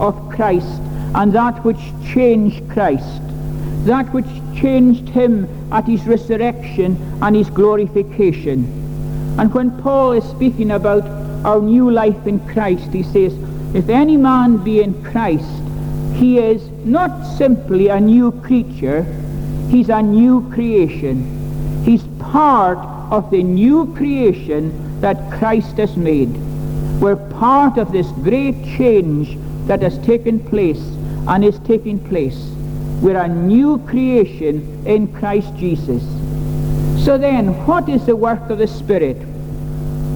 of 0.00 0.14
Christ 0.30 0.80
and 1.14 1.32
that 1.32 1.64
which 1.64 1.80
changed 2.12 2.68
Christ, 2.70 3.22
that 3.86 4.12
which 4.12 4.26
changed 4.54 5.08
him 5.08 5.48
at 5.72 5.84
his 5.84 6.06
resurrection 6.06 6.96
and 7.22 7.34
his 7.34 7.50
glorification. 7.50 8.64
And 9.38 9.52
when 9.54 9.70
Paul 9.82 10.12
is 10.12 10.24
speaking 10.24 10.72
about 10.72 11.04
our 11.44 11.60
new 11.60 11.90
life 11.90 12.26
in 12.26 12.40
Christ, 12.48 12.92
he 12.92 13.02
says, 13.02 13.32
if 13.74 13.88
any 13.88 14.16
man 14.16 14.58
be 14.58 14.82
in 14.82 15.02
Christ, 15.04 15.48
he 16.14 16.38
is 16.38 16.68
not 16.84 17.24
simply 17.36 17.88
a 17.88 18.00
new 18.00 18.32
creature, 18.42 19.04
he's 19.70 19.88
a 19.88 20.02
new 20.02 20.48
creation. 20.50 21.84
He's 21.84 22.02
part 22.18 22.78
of 23.10 23.30
the 23.30 23.42
new 23.42 23.94
creation 23.94 25.00
that 25.00 25.30
Christ 25.38 25.76
has 25.76 25.96
made. 25.96 26.28
We're 27.00 27.16
part 27.16 27.78
of 27.78 27.92
this 27.92 28.08
great 28.22 28.62
change 28.64 29.38
that 29.66 29.82
has 29.82 29.98
taken 30.04 30.40
place 30.40 30.80
and 31.28 31.44
is 31.44 31.58
taking 31.60 31.98
place. 32.08 32.36
We're 33.00 33.18
a 33.18 33.28
new 33.28 33.78
creation 33.86 34.84
in 34.86 35.12
Christ 35.14 35.54
Jesus. 35.56 36.02
So 37.04 37.16
then, 37.16 37.64
what 37.66 37.88
is 37.88 38.04
the 38.06 38.16
work 38.16 38.50
of 38.50 38.58
the 38.58 38.66
Spirit? 38.66 39.16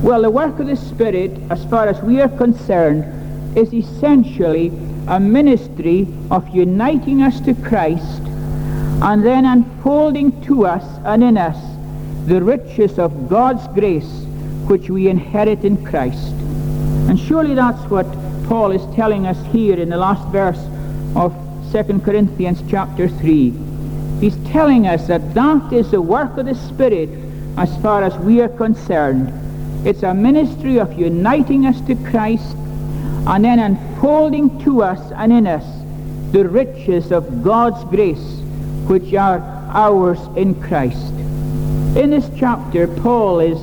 Well, 0.02 0.22
the 0.22 0.30
work 0.30 0.58
of 0.58 0.66
the 0.66 0.76
Spirit, 0.76 1.30
as 1.50 1.64
far 1.66 1.86
as 1.86 2.02
we 2.02 2.20
are 2.20 2.28
concerned, 2.28 3.56
is 3.56 3.72
essentially 3.72 4.68
a 5.06 5.20
ministry 5.20 6.08
of 6.30 6.48
uniting 6.48 7.22
us 7.22 7.40
to 7.42 7.54
Christ 7.54 8.22
and 9.02 9.24
then 9.24 9.44
unfolding 9.44 10.42
to 10.42 10.66
us 10.66 10.84
and 11.04 11.22
in 11.22 11.36
us 11.36 11.71
the 12.26 12.42
riches 12.42 12.98
of 12.98 13.28
God's 13.28 13.66
grace 13.74 14.24
which 14.68 14.88
we 14.88 15.08
inherit 15.08 15.64
in 15.64 15.84
Christ. 15.84 16.32
And 17.08 17.18
surely 17.18 17.54
that's 17.54 17.82
what 17.90 18.06
Paul 18.46 18.70
is 18.70 18.94
telling 18.94 19.26
us 19.26 19.36
here 19.52 19.78
in 19.78 19.88
the 19.88 19.96
last 19.96 20.26
verse 20.28 20.60
of 21.16 21.34
2 21.72 22.00
Corinthians 22.00 22.62
chapter 22.68 23.08
3. 23.08 23.50
He's 24.20 24.36
telling 24.52 24.86
us 24.86 25.08
that 25.08 25.34
that 25.34 25.72
is 25.72 25.90
the 25.90 26.00
work 26.00 26.36
of 26.36 26.46
the 26.46 26.54
Spirit 26.54 27.08
as 27.56 27.76
far 27.82 28.02
as 28.04 28.16
we 28.18 28.40
are 28.40 28.48
concerned. 28.48 29.32
It's 29.86 30.04
a 30.04 30.14
ministry 30.14 30.78
of 30.78 30.96
uniting 30.96 31.66
us 31.66 31.80
to 31.82 31.96
Christ 31.96 32.54
and 33.26 33.44
then 33.44 33.58
unfolding 33.58 34.62
to 34.64 34.82
us 34.82 35.12
and 35.12 35.32
in 35.32 35.46
us 35.46 35.64
the 36.32 36.48
riches 36.48 37.10
of 37.10 37.42
God's 37.42 37.84
grace 37.90 38.40
which 38.86 39.12
are 39.14 39.40
ours 39.72 40.18
in 40.36 40.60
Christ. 40.62 41.12
In 41.94 42.08
this 42.08 42.30
chapter, 42.38 42.88
Paul 42.88 43.40
is 43.40 43.58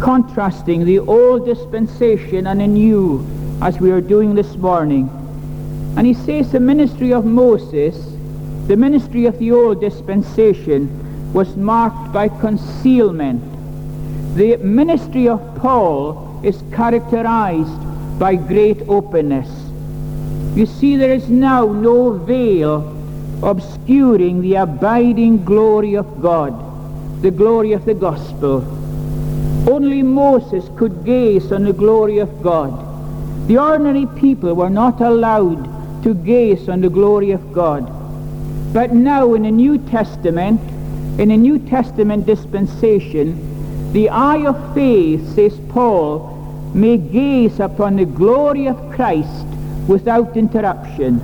contrasting 0.00 0.84
the 0.84 1.00
old 1.00 1.46
dispensation 1.46 2.46
and 2.46 2.60
the 2.60 2.66
new 2.68 3.26
as 3.60 3.80
we 3.80 3.90
are 3.90 4.00
doing 4.00 4.36
this 4.36 4.54
morning. 4.54 5.08
And 5.96 6.06
he 6.06 6.14
says 6.14 6.52
the 6.52 6.60
ministry 6.60 7.12
of 7.12 7.24
Moses, 7.24 7.96
the 8.68 8.76
ministry 8.76 9.26
of 9.26 9.36
the 9.40 9.50
old 9.50 9.80
dispensation, 9.80 11.32
was 11.32 11.56
marked 11.56 12.12
by 12.12 12.28
concealment. 12.28 13.42
The 14.36 14.58
ministry 14.58 15.28
of 15.28 15.40
Paul 15.56 16.40
is 16.44 16.62
characterized 16.72 18.18
by 18.18 18.36
great 18.36 18.82
openness. 18.82 19.48
You 20.56 20.66
see, 20.66 20.96
there 20.96 21.12
is 21.12 21.28
now 21.28 21.66
no 21.66 22.12
veil 22.12 22.92
obscuring 23.42 24.40
the 24.40 24.54
abiding 24.54 25.44
glory 25.44 25.94
of 25.94 26.22
God, 26.22 26.65
the 27.22 27.30
glory 27.30 27.72
of 27.72 27.84
the 27.84 27.94
gospel. 27.94 28.64
Only 29.68 30.02
Moses 30.02 30.68
could 30.76 31.04
gaze 31.04 31.50
on 31.50 31.64
the 31.64 31.72
glory 31.72 32.18
of 32.18 32.42
God. 32.42 32.72
The 33.48 33.58
ordinary 33.58 34.06
people 34.18 34.54
were 34.54 34.70
not 34.70 35.00
allowed 35.00 36.02
to 36.02 36.14
gaze 36.14 36.68
on 36.68 36.80
the 36.80 36.90
glory 36.90 37.32
of 37.32 37.52
God. 37.52 37.90
But 38.72 38.92
now 38.92 39.34
in 39.34 39.42
the 39.42 39.50
New 39.50 39.78
Testament, 39.78 40.60
in 41.18 41.30
the 41.30 41.36
New 41.36 41.58
Testament 41.58 42.26
dispensation, 42.26 43.92
the 43.92 44.08
eye 44.10 44.46
of 44.46 44.74
faith, 44.74 45.34
says 45.34 45.58
Paul, 45.70 46.32
may 46.74 46.98
gaze 46.98 47.58
upon 47.58 47.96
the 47.96 48.04
glory 48.04 48.66
of 48.66 48.76
Christ 48.92 49.46
without 49.88 50.36
interruption. 50.36 51.20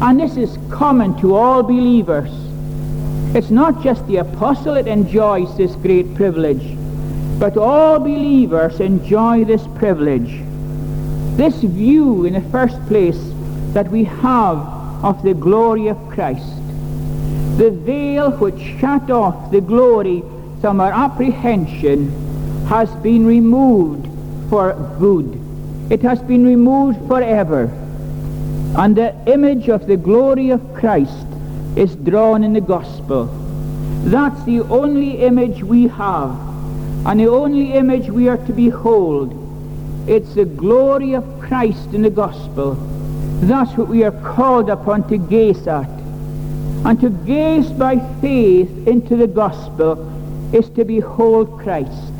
And 0.00 0.18
this 0.18 0.36
is 0.36 0.58
common 0.70 1.20
to 1.20 1.36
all 1.36 1.62
believers. 1.62 2.41
It's 3.34 3.50
not 3.50 3.82
just 3.82 4.06
the 4.06 4.18
apostle 4.18 4.74
that 4.74 4.86
enjoys 4.86 5.56
this 5.56 5.74
great 5.76 6.14
privilege, 6.14 6.76
but 7.38 7.56
all 7.56 7.98
believers 7.98 8.78
enjoy 8.78 9.44
this 9.44 9.66
privilege. 9.78 10.42
This 11.38 11.54
view, 11.62 12.26
in 12.26 12.34
the 12.34 12.42
first 12.50 12.78
place, 12.88 13.18
that 13.72 13.88
we 13.90 14.04
have 14.04 14.58
of 15.02 15.22
the 15.22 15.32
glory 15.32 15.88
of 15.88 15.96
Christ. 16.10 16.46
The 17.56 17.70
veil 17.70 18.32
which 18.32 18.60
shut 18.78 19.10
off 19.10 19.50
the 19.50 19.62
glory 19.62 20.22
from 20.60 20.78
our 20.78 20.92
apprehension 20.92 22.10
has 22.66 22.90
been 22.96 23.24
removed 23.24 24.06
for 24.50 24.74
good. 24.98 25.40
It 25.90 26.02
has 26.02 26.20
been 26.20 26.44
removed 26.44 26.98
forever. 27.08 27.64
And 28.76 28.94
the 28.94 29.16
image 29.26 29.70
of 29.70 29.86
the 29.86 29.96
glory 29.96 30.50
of 30.50 30.74
Christ 30.74 31.26
is 31.76 31.94
drawn 31.96 32.44
in 32.44 32.52
the 32.52 32.60
gospel. 32.60 33.26
That's 34.04 34.42
the 34.44 34.60
only 34.62 35.22
image 35.22 35.62
we 35.62 35.86
have, 35.88 36.30
and 37.06 37.20
the 37.20 37.28
only 37.28 37.72
image 37.72 38.08
we 38.08 38.28
are 38.28 38.36
to 38.36 38.52
behold. 38.52 39.38
It's 40.08 40.34
the 40.34 40.44
glory 40.44 41.14
of 41.14 41.24
Christ 41.40 41.94
in 41.94 42.02
the 42.02 42.10
gospel. 42.10 42.74
That's 43.42 43.76
what 43.76 43.88
we 43.88 44.04
are 44.04 44.34
called 44.34 44.70
upon 44.70 45.08
to 45.08 45.16
gaze 45.16 45.66
at. 45.66 45.88
And 46.84 47.00
to 47.00 47.10
gaze 47.10 47.70
by 47.70 47.98
faith 48.20 48.88
into 48.88 49.16
the 49.16 49.28
gospel 49.28 50.08
is 50.52 50.68
to 50.70 50.84
behold 50.84 51.60
Christ. 51.60 52.12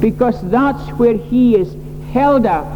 Because 0.00 0.40
that's 0.50 0.86
where 0.92 1.16
he 1.16 1.56
is 1.56 1.74
held 2.12 2.46
up 2.46 2.66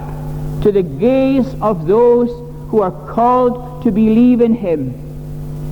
to 0.63 0.73
the 0.73 0.83
gaze 0.83 1.55
of 1.61 1.87
those 1.87 2.31
who 2.71 2.81
are 2.81 2.91
called 3.13 3.85
to 3.85 3.91
believe 3.91 4.41
in 4.41 4.55
him. 4.55 5.08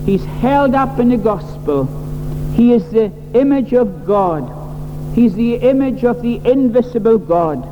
He's 0.06 0.24
held 0.24 0.74
up 0.74 1.00
in 1.00 1.08
the 1.08 1.16
gospel. 1.16 1.84
He 2.54 2.72
is 2.72 2.88
the 2.90 3.12
image 3.34 3.74
of 3.74 4.06
God. 4.06 4.50
He's 5.16 5.34
the 5.34 5.56
image 5.56 6.04
of 6.04 6.22
the 6.22 6.36
invisible 6.44 7.18
God. 7.18 7.62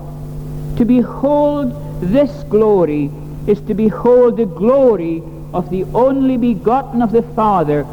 To 0.78 0.84
behold 0.84 1.72
this 2.00 2.42
glory 2.44 3.10
is 3.46 3.60
to 3.62 3.74
behold 3.74 4.36
the 4.36 4.46
glory 4.46 5.22
of 5.52 5.70
the 5.70 5.84
only 5.94 6.36
begotten 6.36 7.02
of 7.02 7.12
the 7.12 7.22
Father, 7.22 7.84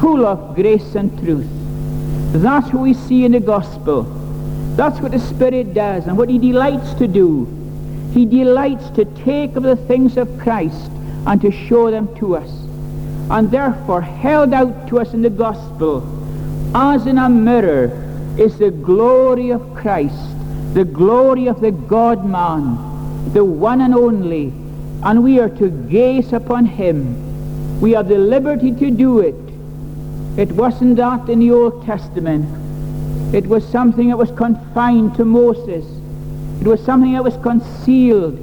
full 0.00 0.24
of 0.24 0.54
grace 0.54 0.94
and 0.94 1.16
truth. 1.18 1.46
That's 2.32 2.72
what 2.72 2.82
we 2.82 2.94
see 2.94 3.26
in 3.26 3.32
the 3.32 3.40
gospel. 3.40 4.04
That's 4.76 4.98
what 5.00 5.12
the 5.12 5.18
Spirit 5.18 5.74
does 5.74 6.06
and 6.06 6.16
what 6.16 6.30
he 6.30 6.38
delights 6.38 6.94
to 6.94 7.06
do. 7.06 7.44
He 8.14 8.24
delights 8.24 8.88
to 8.90 9.04
take 9.04 9.56
of 9.56 9.62
the 9.62 9.76
things 9.76 10.16
of 10.16 10.38
Christ 10.38 10.90
and 11.26 11.40
to 11.42 11.50
show 11.50 11.90
them 11.90 12.14
to 12.16 12.36
us. 12.36 12.67
And 13.30 13.50
therefore 13.50 14.00
held 14.00 14.54
out 14.54 14.88
to 14.88 15.00
us 15.00 15.12
in 15.12 15.22
the 15.22 15.30
gospel 15.30 16.02
as 16.74 17.06
in 17.06 17.18
a 17.18 17.28
mirror 17.28 17.90
is 18.38 18.58
the 18.58 18.70
glory 18.70 19.50
of 19.50 19.74
Christ, 19.74 20.28
the 20.74 20.84
glory 20.84 21.46
of 21.46 21.60
the 21.60 21.72
God-man, 21.72 23.32
the 23.32 23.44
one 23.44 23.80
and 23.80 23.94
only, 23.94 24.52
and 25.02 25.22
we 25.24 25.40
are 25.40 25.48
to 25.48 25.70
gaze 25.88 26.32
upon 26.32 26.66
him. 26.66 27.80
We 27.80 27.92
have 27.92 28.08
the 28.08 28.18
liberty 28.18 28.72
to 28.72 28.90
do 28.90 29.20
it. 29.20 29.34
It 30.38 30.52
wasn't 30.52 30.96
that 30.96 31.28
in 31.28 31.40
the 31.40 31.50
Old 31.52 31.84
Testament. 31.84 32.46
It 33.34 33.46
was 33.46 33.66
something 33.68 34.08
that 34.08 34.16
was 34.16 34.30
confined 34.32 35.14
to 35.16 35.24
Moses. 35.24 35.84
It 36.60 36.66
was 36.66 36.84
something 36.84 37.12
that 37.12 37.24
was 37.24 37.36
concealed. 37.38 38.38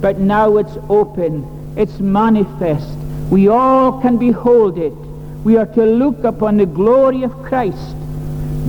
But 0.00 0.18
now 0.18 0.56
it's 0.58 0.76
open. 0.88 1.74
It's 1.76 1.98
manifest. 2.00 2.96
We 3.30 3.48
all 3.48 4.00
can 4.00 4.16
behold 4.16 4.78
it. 4.78 4.94
We 5.44 5.56
are 5.56 5.66
to 5.66 5.84
look 5.84 6.24
upon 6.24 6.56
the 6.56 6.66
glory 6.66 7.22
of 7.22 7.32
Christ 7.42 7.94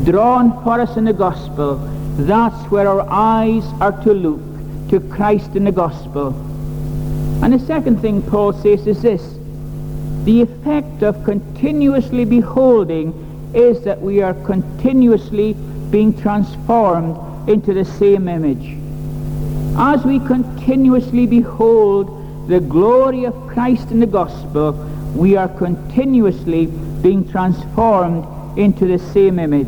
drawn 0.04 0.52
for 0.64 0.82
us 0.82 0.98
in 0.98 1.06
the 1.06 1.14
gospel. 1.14 1.76
That's 2.18 2.72
where 2.72 2.88
our 2.88 3.08
eyes 3.10 3.64
are 3.80 3.92
to 4.04 4.14
look, 4.14 4.42
to 4.90 5.00
Christ 5.00 5.56
in 5.56 5.64
the 5.64 5.72
gospel. 5.72 6.34
And 7.44 7.54
the 7.54 7.60
second 7.60 8.02
thing 8.02 8.22
Paul 8.22 8.54
says 8.54 8.86
is 8.86 9.02
this. 9.02 9.24
The 10.26 10.42
effect 10.42 11.04
of 11.04 11.24
continuously 11.24 12.26
beholding 12.26 13.14
is 13.54 13.82
that 13.84 14.02
we 14.02 14.22
are 14.22 14.34
continuously 14.46 15.54
being 15.90 16.20
transformed 16.20 17.50
into 17.50 17.74
the 17.74 17.86
same 17.86 18.28
image. 18.28 18.78
As 19.78 20.04
we 20.04 20.20
continuously 20.20 21.26
behold 21.26 22.19
the 22.50 22.60
glory 22.60 23.26
of 23.26 23.48
Christ 23.48 23.92
in 23.92 24.00
the 24.00 24.08
gospel, 24.08 24.72
we 25.14 25.38
are 25.38 25.48
continuously 25.48 26.66
being 26.66 27.30
transformed 27.30 28.26
into 28.58 28.88
the 28.88 28.98
same 28.98 29.38
image. 29.38 29.68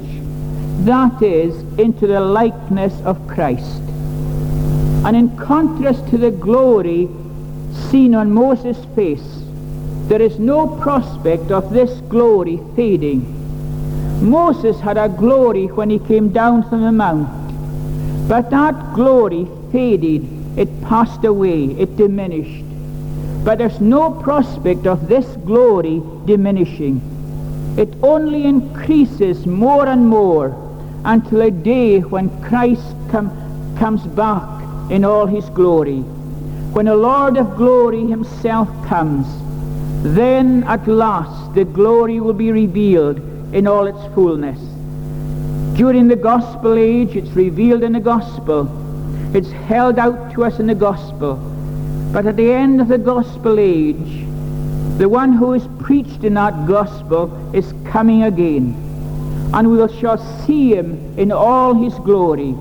That 0.85 1.21
is, 1.21 1.55
into 1.77 2.07
the 2.07 2.19
likeness 2.19 2.99
of 3.01 3.27
Christ. 3.27 3.83
And 5.05 5.15
in 5.15 5.37
contrast 5.37 6.07
to 6.09 6.17
the 6.17 6.31
glory 6.31 7.07
seen 7.91 8.15
on 8.15 8.31
Moses' 8.31 8.83
face, 8.95 9.43
there 10.07 10.21
is 10.21 10.39
no 10.39 10.67
prospect 10.67 11.51
of 11.51 11.71
this 11.71 12.01
glory 12.09 12.59
fading. 12.75 13.21
Moses 14.27 14.79
had 14.79 14.97
a 14.97 15.07
glory 15.07 15.67
when 15.67 15.91
he 15.91 15.99
came 15.99 16.29
down 16.29 16.67
from 16.67 16.81
the 16.81 16.91
mount, 16.91 17.29
but 18.27 18.49
that 18.49 18.95
glory 18.95 19.47
faded, 19.71 20.27
it 20.57 20.81
passed 20.81 21.23
away, 21.25 21.65
it 21.65 21.95
diminished. 21.95 22.70
But 23.43 23.57
there's 23.57 23.81
no 23.81 24.11
prospect 24.11 24.85
of 24.85 25.07
this 25.07 25.25
glory 25.45 26.01
diminishing. 26.25 27.01
It 27.77 27.89
only 28.03 28.45
increases 28.45 29.45
more 29.45 29.87
and 29.87 30.07
more 30.07 30.55
until 31.05 31.41
a 31.41 31.51
day 31.51 31.99
when 32.01 32.29
Christ 32.43 32.95
com- 33.09 33.31
comes 33.79 34.03
back 34.03 34.61
in 34.91 35.03
all 35.03 35.25
his 35.25 35.49
glory. 35.49 36.01
When 36.73 36.85
the 36.85 36.95
Lord 36.95 37.37
of 37.37 37.55
glory 37.57 38.05
himself 38.05 38.69
comes, 38.85 39.25
then 40.03 40.63
at 40.65 40.87
last 40.87 41.55
the 41.55 41.65
glory 41.65 42.19
will 42.19 42.33
be 42.33 42.51
revealed 42.51 43.19
in 43.53 43.67
all 43.67 43.87
its 43.87 44.13
fullness. 44.13 44.59
During 45.75 46.07
the 46.07 46.15
gospel 46.15 46.77
age, 46.77 47.15
it's 47.15 47.31
revealed 47.31 47.81
in 47.81 47.93
the 47.93 47.99
gospel. 47.99 48.69
It's 49.35 49.49
held 49.51 49.97
out 49.97 50.33
to 50.33 50.43
us 50.43 50.59
in 50.59 50.67
the 50.67 50.75
gospel. 50.75 51.50
But 52.11 52.25
at 52.25 52.37
the 52.37 52.51
end 52.51 52.81
of 52.81 52.87
the 52.87 52.97
gospel 52.97 53.59
age, 53.59 54.25
the 54.97 55.07
one 55.07 55.33
who 55.33 55.53
is 55.53 55.67
preached 55.79 56.23
in 56.23 56.33
that 56.35 56.67
gospel 56.67 57.31
is 57.55 57.73
coming 57.85 58.23
again. 58.23 58.75
And 59.53 59.71
we 59.71 59.99
shall 59.99 60.17
see 60.45 60.75
him 60.75 61.17
in 61.17 61.31
all 61.31 61.73
his 61.73 61.93
glory. 61.95 62.51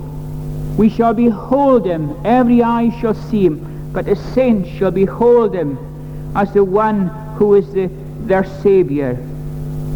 We 0.77 0.89
shall 0.89 1.15
behold 1.15 1.87
him. 1.87 2.15
Every 2.25 2.63
eye 2.63 2.91
shall 3.01 3.15
see 3.15 3.45
him 3.47 3.71
but 3.93 4.07
the 4.07 4.17
saints 4.17 4.69
shall 4.69 4.91
behold 4.91 5.55
him 5.55 5.77
as 6.37 6.53
the 6.53 6.63
one 6.63 7.09
who 7.37 7.55
is 7.55 7.73
the, 7.73 7.91
their 8.21 8.45
Savior. 8.63 9.15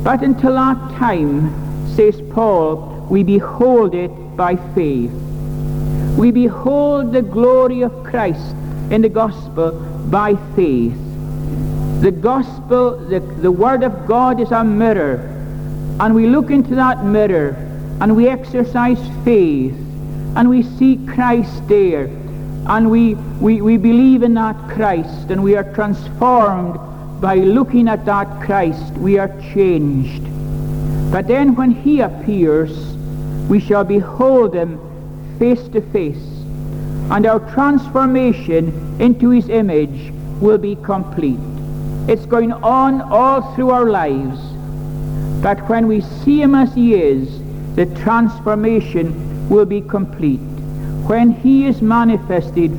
But 0.02 0.22
until 0.22 0.54
that 0.54 0.78
time, 0.98 1.52
says 1.94 2.20
Paul, 2.32 3.06
we 3.08 3.22
behold 3.22 3.94
it 3.94 4.10
by 4.36 4.56
faith. 4.74 5.12
We 6.18 6.32
behold 6.32 7.12
the 7.12 7.22
glory 7.22 7.82
of 7.82 7.92
Christ 8.04 8.56
in 8.90 9.02
the 9.02 9.08
gospel 9.08 9.72
by 10.10 10.34
faith. 10.54 10.96
The 12.00 12.10
gospel, 12.12 12.98
the, 12.98 13.20
the 13.20 13.50
word 13.50 13.82
of 13.82 14.06
God 14.06 14.40
is 14.40 14.50
a 14.50 14.62
mirror. 14.62 15.30
And 16.00 16.14
we 16.14 16.26
look 16.26 16.50
into 16.50 16.74
that 16.74 17.04
mirror 17.04 17.56
and 18.00 18.14
we 18.16 18.28
exercise 18.28 18.98
faith 19.24 19.74
and 20.36 20.48
we 20.48 20.62
see 20.62 20.98
Christ 21.06 21.66
there 21.68 22.04
and 22.66 22.90
we, 22.90 23.14
we, 23.40 23.60
we 23.60 23.76
believe 23.76 24.22
in 24.22 24.34
that 24.34 24.56
Christ 24.70 25.30
and 25.30 25.42
we 25.42 25.54
are 25.56 25.72
transformed 25.74 26.78
by 27.20 27.36
looking 27.36 27.88
at 27.88 28.04
that 28.06 28.42
Christ. 28.42 28.92
We 28.94 29.18
are 29.18 29.28
changed. 29.54 30.24
But 31.12 31.28
then 31.28 31.54
when 31.54 31.70
he 31.70 32.00
appears, 32.00 32.76
we 33.48 33.60
shall 33.60 33.84
behold 33.84 34.54
him 34.54 34.80
face 35.38 35.68
to 35.68 35.80
face. 35.80 36.33
And 37.10 37.26
our 37.26 37.40
transformation 37.52 39.00
into 39.00 39.30
his 39.30 39.48
image 39.48 40.12
will 40.40 40.58
be 40.58 40.76
complete. 40.76 41.38
It's 42.08 42.26
going 42.26 42.52
on 42.52 43.00
all 43.02 43.54
through 43.54 43.70
our 43.70 43.88
lives. 43.88 44.40
But 45.42 45.68
when 45.68 45.86
we 45.86 46.00
see 46.00 46.40
him 46.40 46.54
as 46.54 46.74
he 46.74 46.94
is, 46.94 47.40
the 47.76 47.86
transformation 48.02 49.48
will 49.48 49.66
be 49.66 49.80
complete. 49.80 50.40
When 51.06 51.30
he 51.30 51.66
is 51.66 51.82
manifested, 51.82 52.72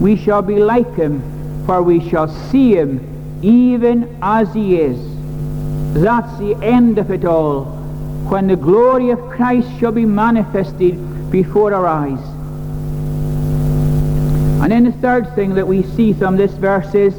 we 0.00 0.16
shall 0.16 0.42
be 0.42 0.56
like 0.60 0.94
him, 0.94 1.20
for 1.66 1.82
we 1.82 2.08
shall 2.08 2.28
see 2.50 2.74
him 2.76 3.08
even 3.42 4.18
as 4.22 4.52
he 4.54 4.76
is. 4.80 4.98
That's 5.94 6.38
the 6.38 6.54
end 6.62 6.98
of 6.98 7.10
it 7.10 7.24
all, 7.24 7.64
when 8.30 8.46
the 8.46 8.56
glory 8.56 9.10
of 9.10 9.18
Christ 9.30 9.68
shall 9.78 9.92
be 9.92 10.06
manifested 10.06 11.30
before 11.30 11.74
our 11.74 11.86
eyes. 11.86 12.31
And 14.62 14.70
then 14.70 14.84
the 14.84 14.92
third 14.92 15.34
thing 15.34 15.54
that 15.56 15.66
we 15.66 15.82
see 15.82 16.12
from 16.12 16.36
this 16.36 16.52
verse 16.52 16.94
is 16.94 17.14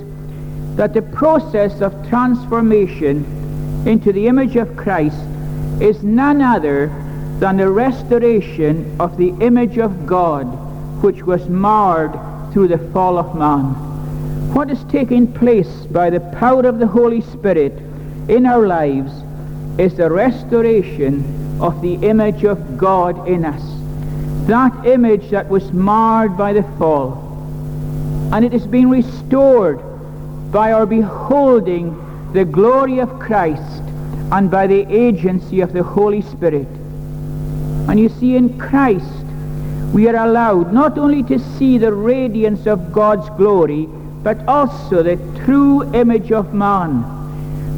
that 0.78 0.94
the 0.94 1.02
process 1.02 1.82
of 1.82 2.08
transformation 2.08 3.26
into 3.86 4.14
the 4.14 4.28
image 4.28 4.56
of 4.56 4.78
Christ 4.78 5.20
is 5.82 6.04
none 6.04 6.42
other 6.42 6.88
than 7.40 7.58
the 7.58 7.70
restoration 7.70 8.96
of 8.98 9.18
the 9.18 9.30
image 9.42 9.78
of 9.78 10.06
God 10.06 10.46
which 11.04 11.24
was 11.24 11.50
marred 11.50 12.14
through 12.54 12.70
the 12.70 12.78
fall 12.94 13.18
of 13.18 13.36
man. 13.36 13.74
What 14.54 14.72
is 14.72 14.82
taking 14.86 15.34
place 15.34 15.86
by 15.88 16.10
the 16.12 16.22
power 16.22 16.66
of 16.66 16.80
the 16.80 16.88
Holy 16.88 17.20
Spirit 17.20 17.74
in 18.30 18.46
our 18.46 18.66
lives 18.66 19.12
is 19.78 19.98
the 19.98 20.10
restoration 20.10 21.60
of 21.60 21.82
the 21.82 21.96
image 21.96 22.46
of 22.46 22.78
God 22.78 23.28
in 23.28 23.44
us. 23.44 23.64
That 24.48 24.86
image 24.86 25.30
that 25.32 25.50
was 25.50 25.74
marred 25.74 26.38
by 26.38 26.54
the 26.54 26.64
fall. 26.78 27.23
And 28.34 28.44
it 28.44 28.54
is 28.54 28.66
being 28.66 28.90
restored 28.90 29.80
by 30.52 30.72
our 30.72 30.88
beholding 30.88 31.96
the 32.34 32.44
glory 32.44 32.98
of 32.98 33.20
Christ 33.20 33.84
and 34.32 34.50
by 34.50 34.66
the 34.66 34.92
agency 34.92 35.62
of 35.62 35.72
the 35.72 35.84
Holy 35.84 36.24
Spirit. 36.24 36.68
And 37.88 38.00
you 38.00 38.10
see, 38.10 38.36
in 38.36 38.58
Christ, 38.58 39.26
we 39.94 40.08
are 40.08 40.16
allowed 40.16 40.74
not 40.74 40.98
only 40.98 41.22
to 41.24 41.38
see 41.38 41.78
the 41.78 41.94
radiance 41.94 42.66
of 42.66 42.92
God's 42.92 43.30
glory, 43.38 43.86
but 44.24 44.44
also 44.48 45.04
the 45.04 45.18
true 45.46 45.84
image 45.94 46.32
of 46.32 46.56
man. 46.56 47.04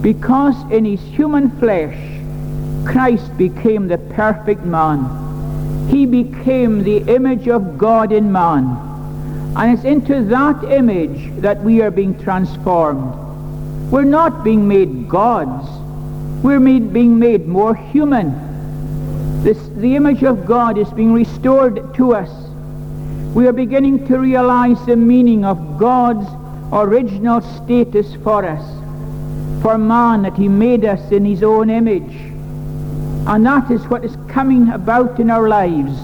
Because 0.02 0.56
in 0.72 0.86
his 0.86 1.02
human 1.02 1.52
flesh, 1.60 1.98
Christ 2.86 3.38
became 3.38 3.90
the 3.90 3.98
perfect 3.98 4.62
man. 4.62 5.90
He 5.90 6.06
became 6.06 6.84
the 6.84 7.00
image 7.14 7.50
of 7.50 7.78
God 7.78 8.14
in 8.14 8.32
man. 8.32 8.95
And 9.56 9.72
it's 9.72 9.86
into 9.86 10.24
that 10.26 10.64
image 10.66 11.32
that 11.42 11.62
we 11.64 11.82
are 11.82 11.92
being 11.92 12.20
transformed. 12.20 13.14
We're 13.90 14.04
not 14.04 14.44
being 14.44 14.68
made 14.68 15.08
gods. 15.08 15.70
We're 16.44 16.60
made, 16.60 16.92
being 16.92 17.18
made 17.18 17.48
more 17.48 17.74
human. 17.74 19.44
This, 19.44 19.58
the 19.78 19.96
image 19.96 20.24
of 20.24 20.46
God 20.46 20.78
is 20.78 20.90
being 20.90 21.14
restored 21.14 21.96
to 21.96 22.14
us. 22.14 22.30
We 23.34 23.48
are 23.48 23.54
beginning 23.54 24.08
to 24.08 24.18
realize 24.18 24.84
the 24.86 24.96
meaning 24.98 25.46
of 25.46 25.78
God's 25.78 26.28
original 26.74 27.42
status 27.42 28.14
for 28.24 28.44
us. 28.44 28.64
For 29.62 29.78
man, 29.78 30.24
that 30.24 30.36
he 30.36 30.50
made 30.50 30.84
us 30.84 31.12
in 31.12 31.24
his 31.24 31.44
own 31.44 31.70
image. 31.70 32.16
And 33.28 33.46
that 33.46 33.72
is 33.72 33.86
what 33.88 34.04
is 34.04 34.18
coming 34.28 34.70
about 34.70 35.20
in 35.20 35.30
our 35.30 35.48
lives. 35.48 35.98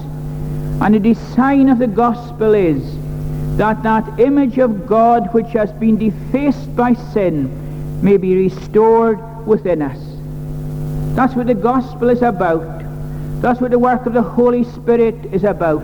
And 0.80 0.94
the 0.94 0.98
design 0.98 1.68
of 1.68 1.78
the 1.78 1.86
gospel 1.86 2.54
is 2.54 3.01
that 3.56 3.82
that 3.82 4.18
image 4.18 4.58
of 4.58 4.86
God 4.86 5.32
which 5.34 5.48
has 5.48 5.70
been 5.72 5.98
defaced 5.98 6.74
by 6.74 6.94
sin 6.94 8.02
may 8.02 8.16
be 8.16 8.34
restored 8.36 9.46
within 9.46 9.82
us. 9.82 9.98
That's 11.14 11.34
what 11.34 11.46
the 11.46 11.54
gospel 11.54 12.08
is 12.08 12.22
about. 12.22 12.80
That's 13.42 13.60
what 13.60 13.70
the 13.70 13.78
work 13.78 14.06
of 14.06 14.14
the 14.14 14.22
Holy 14.22 14.64
Spirit 14.64 15.14
is 15.32 15.44
about. 15.44 15.82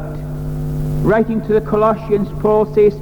Writing 1.04 1.40
to 1.42 1.52
the 1.52 1.60
Colossians, 1.60 2.28
Paul 2.40 2.72
says, 2.74 2.94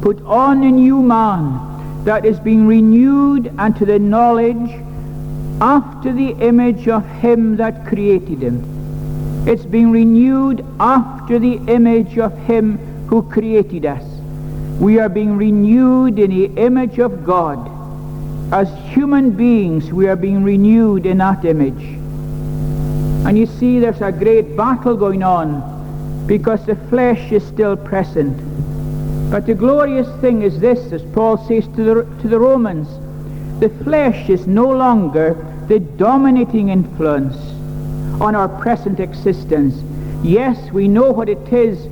Put 0.00 0.22
on 0.22 0.62
a 0.62 0.70
new 0.70 1.02
man 1.02 2.04
that 2.04 2.24
is 2.24 2.40
being 2.40 2.66
renewed 2.66 3.52
unto 3.58 3.84
the 3.84 3.98
knowledge 3.98 4.70
after 5.60 6.12
the 6.12 6.30
image 6.40 6.88
of 6.88 7.06
him 7.06 7.56
that 7.56 7.86
created 7.86 8.40
him. 8.40 8.64
It's 9.46 9.64
being 9.64 9.90
renewed 9.90 10.64
after 10.80 11.38
the 11.38 11.54
image 11.66 12.18
of 12.18 12.36
him 12.44 12.78
who 13.08 13.22
created 13.22 13.86
us. 13.86 14.02
We 14.80 14.98
are 14.98 15.08
being 15.08 15.36
renewed 15.36 16.18
in 16.18 16.30
the 16.30 16.46
image 16.60 16.98
of 16.98 17.24
God. 17.24 17.72
As 18.52 18.68
human 18.92 19.30
beings, 19.30 19.92
we 19.92 20.06
are 20.06 20.16
being 20.16 20.44
renewed 20.44 21.06
in 21.06 21.18
that 21.18 21.44
image. 21.44 21.82
And 23.26 23.36
you 23.36 23.46
see, 23.46 23.78
there's 23.80 24.00
a 24.02 24.12
great 24.12 24.56
battle 24.56 24.96
going 24.96 25.22
on 25.22 26.26
because 26.26 26.64
the 26.66 26.76
flesh 26.88 27.32
is 27.32 27.44
still 27.46 27.76
present. 27.76 28.36
But 29.30 29.46
the 29.46 29.54
glorious 29.54 30.08
thing 30.20 30.42
is 30.42 30.60
this, 30.60 30.92
as 30.92 31.02
Paul 31.12 31.36
says 31.48 31.66
to 31.76 31.82
the, 31.82 32.22
to 32.22 32.28
the 32.28 32.38
Romans, 32.38 32.88
the 33.60 33.68
flesh 33.82 34.28
is 34.28 34.46
no 34.46 34.68
longer 34.68 35.34
the 35.66 35.80
dominating 35.80 36.68
influence 36.68 37.36
on 38.20 38.34
our 38.36 38.48
present 38.48 39.00
existence. 39.00 39.74
Yes, 40.22 40.70
we 40.70 40.86
know 40.86 41.10
what 41.10 41.28
it 41.28 41.52
is 41.52 41.86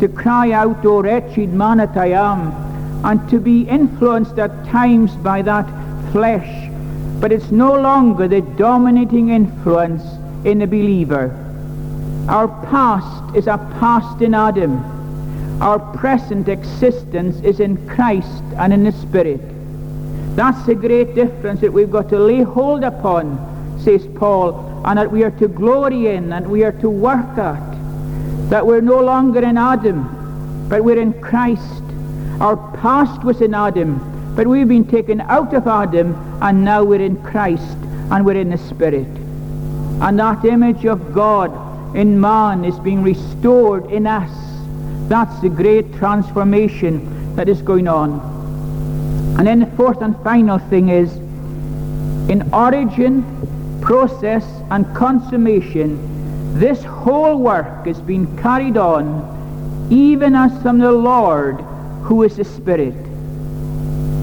to 0.00 0.08
cry 0.08 0.52
out, 0.52 0.84
O 0.84 1.02
wretched 1.02 1.52
man 1.52 1.76
that 1.76 1.96
I 1.96 2.12
am, 2.12 2.52
and 3.04 3.28
to 3.30 3.38
be 3.38 3.68
influenced 3.68 4.38
at 4.38 4.66
times 4.66 5.12
by 5.16 5.42
that 5.42 5.68
flesh. 6.10 6.70
But 7.20 7.32
it's 7.32 7.50
no 7.50 7.74
longer 7.74 8.26
the 8.26 8.40
dominating 8.40 9.28
influence 9.28 10.02
in 10.44 10.58
the 10.58 10.66
believer. 10.66 11.36
Our 12.28 12.48
past 12.70 13.36
is 13.36 13.46
a 13.46 13.58
past 13.78 14.22
in 14.22 14.34
Adam. 14.34 14.82
Our 15.60 15.78
present 15.96 16.48
existence 16.48 17.38
is 17.44 17.60
in 17.60 17.86
Christ 17.86 18.42
and 18.56 18.72
in 18.72 18.84
the 18.84 18.92
Spirit. 18.92 19.40
That's 20.34 20.64
the 20.64 20.74
great 20.74 21.14
difference 21.14 21.60
that 21.60 21.72
we've 21.72 21.90
got 21.90 22.08
to 22.08 22.18
lay 22.18 22.40
hold 22.40 22.84
upon, 22.84 23.78
says 23.84 24.06
Paul, 24.14 24.82
and 24.86 24.98
that 24.98 25.12
we 25.12 25.24
are 25.24 25.30
to 25.32 25.48
glory 25.48 26.06
in 26.06 26.32
and 26.32 26.46
we 26.46 26.64
are 26.64 26.72
to 26.80 26.88
work 26.88 27.36
at 27.36 27.69
that 28.50 28.66
we're 28.66 28.80
no 28.80 29.00
longer 29.00 29.42
in 29.42 29.56
Adam, 29.56 30.66
but 30.68 30.82
we're 30.82 31.00
in 31.00 31.18
Christ. 31.20 31.82
Our 32.40 32.56
past 32.78 33.22
was 33.22 33.40
in 33.40 33.54
Adam, 33.54 34.34
but 34.34 34.46
we've 34.46 34.66
been 34.66 34.86
taken 34.86 35.20
out 35.20 35.54
of 35.54 35.68
Adam, 35.68 36.14
and 36.42 36.64
now 36.64 36.82
we're 36.82 37.00
in 37.00 37.22
Christ, 37.22 37.76
and 38.10 38.26
we're 38.26 38.40
in 38.40 38.50
the 38.50 38.58
Spirit. 38.58 39.06
And 40.02 40.18
that 40.18 40.44
image 40.44 40.84
of 40.84 41.14
God 41.14 41.96
in 41.96 42.20
man 42.20 42.64
is 42.64 42.76
being 42.80 43.04
restored 43.04 43.88
in 43.90 44.06
us. 44.06 44.30
That's 45.08 45.40
the 45.40 45.48
great 45.48 45.94
transformation 45.94 47.36
that 47.36 47.48
is 47.48 47.62
going 47.62 47.86
on. 47.86 48.18
And 49.38 49.46
then 49.46 49.60
the 49.60 49.66
fourth 49.76 50.02
and 50.02 50.16
final 50.24 50.58
thing 50.58 50.88
is, 50.88 51.14
in 52.28 52.48
origin, 52.52 53.24
process, 53.80 54.44
and 54.70 54.92
consummation, 54.96 56.09
this 56.54 56.82
whole 56.84 57.38
work 57.38 57.86
is 57.86 58.00
being 58.00 58.36
carried 58.38 58.76
on 58.76 59.88
even 59.90 60.36
as 60.36 60.62
from 60.62 60.78
the 60.78 60.92
Lord 60.92 61.60
who 62.02 62.22
is 62.22 62.36
the 62.36 62.44
Spirit. 62.44 62.94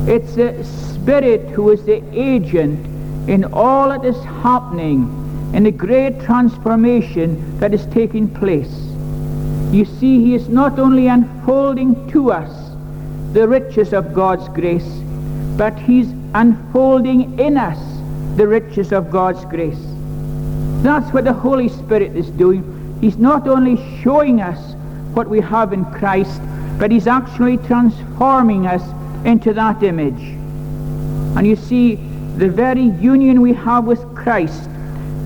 It's 0.08 0.36
the 0.36 0.64
Spirit 0.64 1.50
who 1.50 1.72
is 1.72 1.84
the 1.84 2.02
agent 2.14 2.86
in 3.30 3.44
all 3.54 3.90
that 3.90 4.06
is 4.06 4.22
happening 4.24 5.52
in 5.54 5.64
the 5.64 5.72
great 5.72 6.22
transformation 6.22 7.60
that 7.60 7.74
is 7.74 7.86
taking 7.88 8.34
place. 8.34 8.74
You 9.72 9.84
see, 9.84 10.24
he 10.24 10.36
is 10.36 10.48
not 10.48 10.80
only 10.80 11.08
unfolding 11.08 12.10
to 12.12 12.32
us 12.32 12.72
the 13.34 13.48
riches 13.48 13.94
of 13.94 14.14
God's 14.14 14.48
grace, 14.50 14.88
but 15.58 15.78
he's 15.78 16.10
unfolding 16.34 17.38
in 17.40 17.58
us 17.58 17.80
the 18.38 18.48
riches 18.48 18.94
of 18.94 19.12
God's 19.12 19.44
grace. 19.46 19.97
That's 20.84 21.12
what 21.14 21.24
the 21.24 21.34
Holy 21.34 21.70
Spirit 21.70 22.16
is 22.16 22.30
doing. 22.30 22.98
He's 23.02 23.18
not 23.18 23.48
only 23.48 23.78
showing 24.02 24.42
us 24.42 24.76
what 25.14 25.28
we 25.28 25.42
have 25.42 25.74
in 25.74 25.86
Christ, 25.86 26.42
but 26.78 26.92
he's 26.92 27.08
actually 27.08 27.58
transforming 27.58 28.68
us 28.68 28.84
into 29.26 29.54
that 29.54 29.82
image. 29.84 30.22
And 31.36 31.46
you 31.46 31.56
see, 31.56 31.96
the 32.38 32.50
very 32.50 32.84
union 32.84 33.42
we 33.42 33.54
have 33.54 33.86
with 33.86 34.00
Christ 34.16 34.70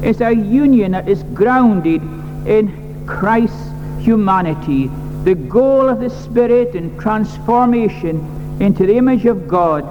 is 0.01 0.21
a 0.21 0.33
union 0.33 0.93
that 0.93 1.09
is 1.09 1.23
grounded 1.33 2.01
in 2.47 3.05
Christ's 3.05 3.69
humanity. 3.99 4.87
The 5.23 5.35
goal 5.35 5.89
of 5.89 5.99
the 5.99 6.09
Spirit 6.09 6.73
in 6.73 6.97
transformation 6.97 8.57
into 8.61 8.85
the 8.85 8.95
image 8.95 9.25
of 9.25 9.47
God 9.47 9.83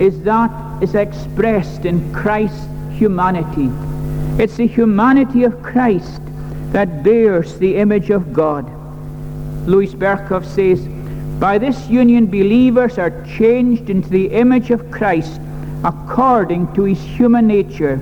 is 0.00 0.22
that 0.22 0.50
is 0.82 0.94
expressed 0.94 1.84
in 1.84 2.12
Christ's 2.12 2.66
humanity. 2.92 3.70
It's 4.36 4.56
the 4.56 4.66
humanity 4.66 5.44
of 5.44 5.62
Christ 5.62 6.20
that 6.72 7.04
bears 7.04 7.56
the 7.58 7.76
image 7.76 8.10
of 8.10 8.32
God. 8.32 8.66
Louis 9.64 9.94
Berkhof 9.94 10.44
says, 10.44 10.88
By 11.38 11.56
this 11.56 11.88
union 11.88 12.26
believers 12.26 12.98
are 12.98 13.24
changed 13.24 13.90
into 13.90 14.08
the 14.08 14.26
image 14.26 14.72
of 14.72 14.90
Christ 14.90 15.40
according 15.84 16.74
to 16.74 16.82
his 16.82 17.00
human 17.00 17.46
nature. 17.46 17.98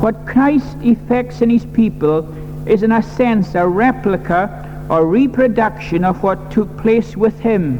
What 0.00 0.26
Christ 0.26 0.76
effects 0.82 1.40
in 1.40 1.50
his 1.50 1.64
people 1.66 2.26
is 2.66 2.82
in 2.82 2.90
a 2.90 3.02
sense 3.02 3.54
a 3.54 3.66
replica 3.66 4.86
or 4.90 5.06
reproduction 5.06 6.04
of 6.04 6.20
what 6.24 6.50
took 6.50 6.76
place 6.78 7.16
with 7.16 7.38
him. 7.38 7.78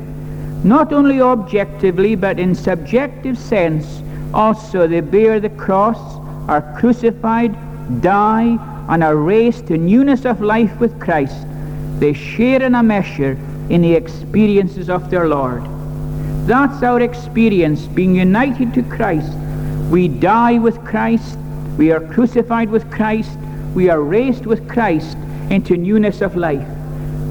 Not 0.63 0.93
only 0.93 1.21
objectively, 1.21 2.15
but 2.15 2.39
in 2.39 2.55
subjective 2.55 3.37
sense 3.37 4.01
also 4.33 4.87
they 4.87 5.01
bear 5.01 5.41
the 5.41 5.51
cross 5.51 6.14
are 6.49 6.77
crucified, 6.79 7.55
die, 8.03 8.59
and 8.89 9.03
are 9.03 9.17
raised 9.17 9.67
to 9.69 9.79
newness 9.79 10.25
of 10.25 10.41
life 10.41 10.79
with 10.79 11.01
Christ, 11.01 11.47
they 11.99 12.13
share 12.13 12.63
in 12.63 12.75
a 12.75 12.83
measure 12.83 13.39
in 13.71 13.83
the 13.83 13.95
experiences 13.95 14.91
of 14.91 15.11
their 15.11 15.29
Lord. 15.29 15.63
That's 16.47 16.83
our 16.83 17.01
experience, 17.01 17.87
being 17.87 18.15
united 18.15 18.75
to 18.75 18.83
Christ. 18.83 19.33
We 19.91 20.09
die 20.09 20.59
with 20.59 20.85
Christ, 20.85 21.39
we 21.79 21.91
are 21.93 22.01
crucified 22.13 22.69
with 22.69 22.91
Christ, 22.91 23.39
we 23.75 23.89
are 23.89 24.03
raised 24.03 24.45
with 24.45 24.69
Christ 24.69 25.17
into 25.51 25.77
newness 25.77 26.21
of 26.21 26.37
life. 26.37 26.67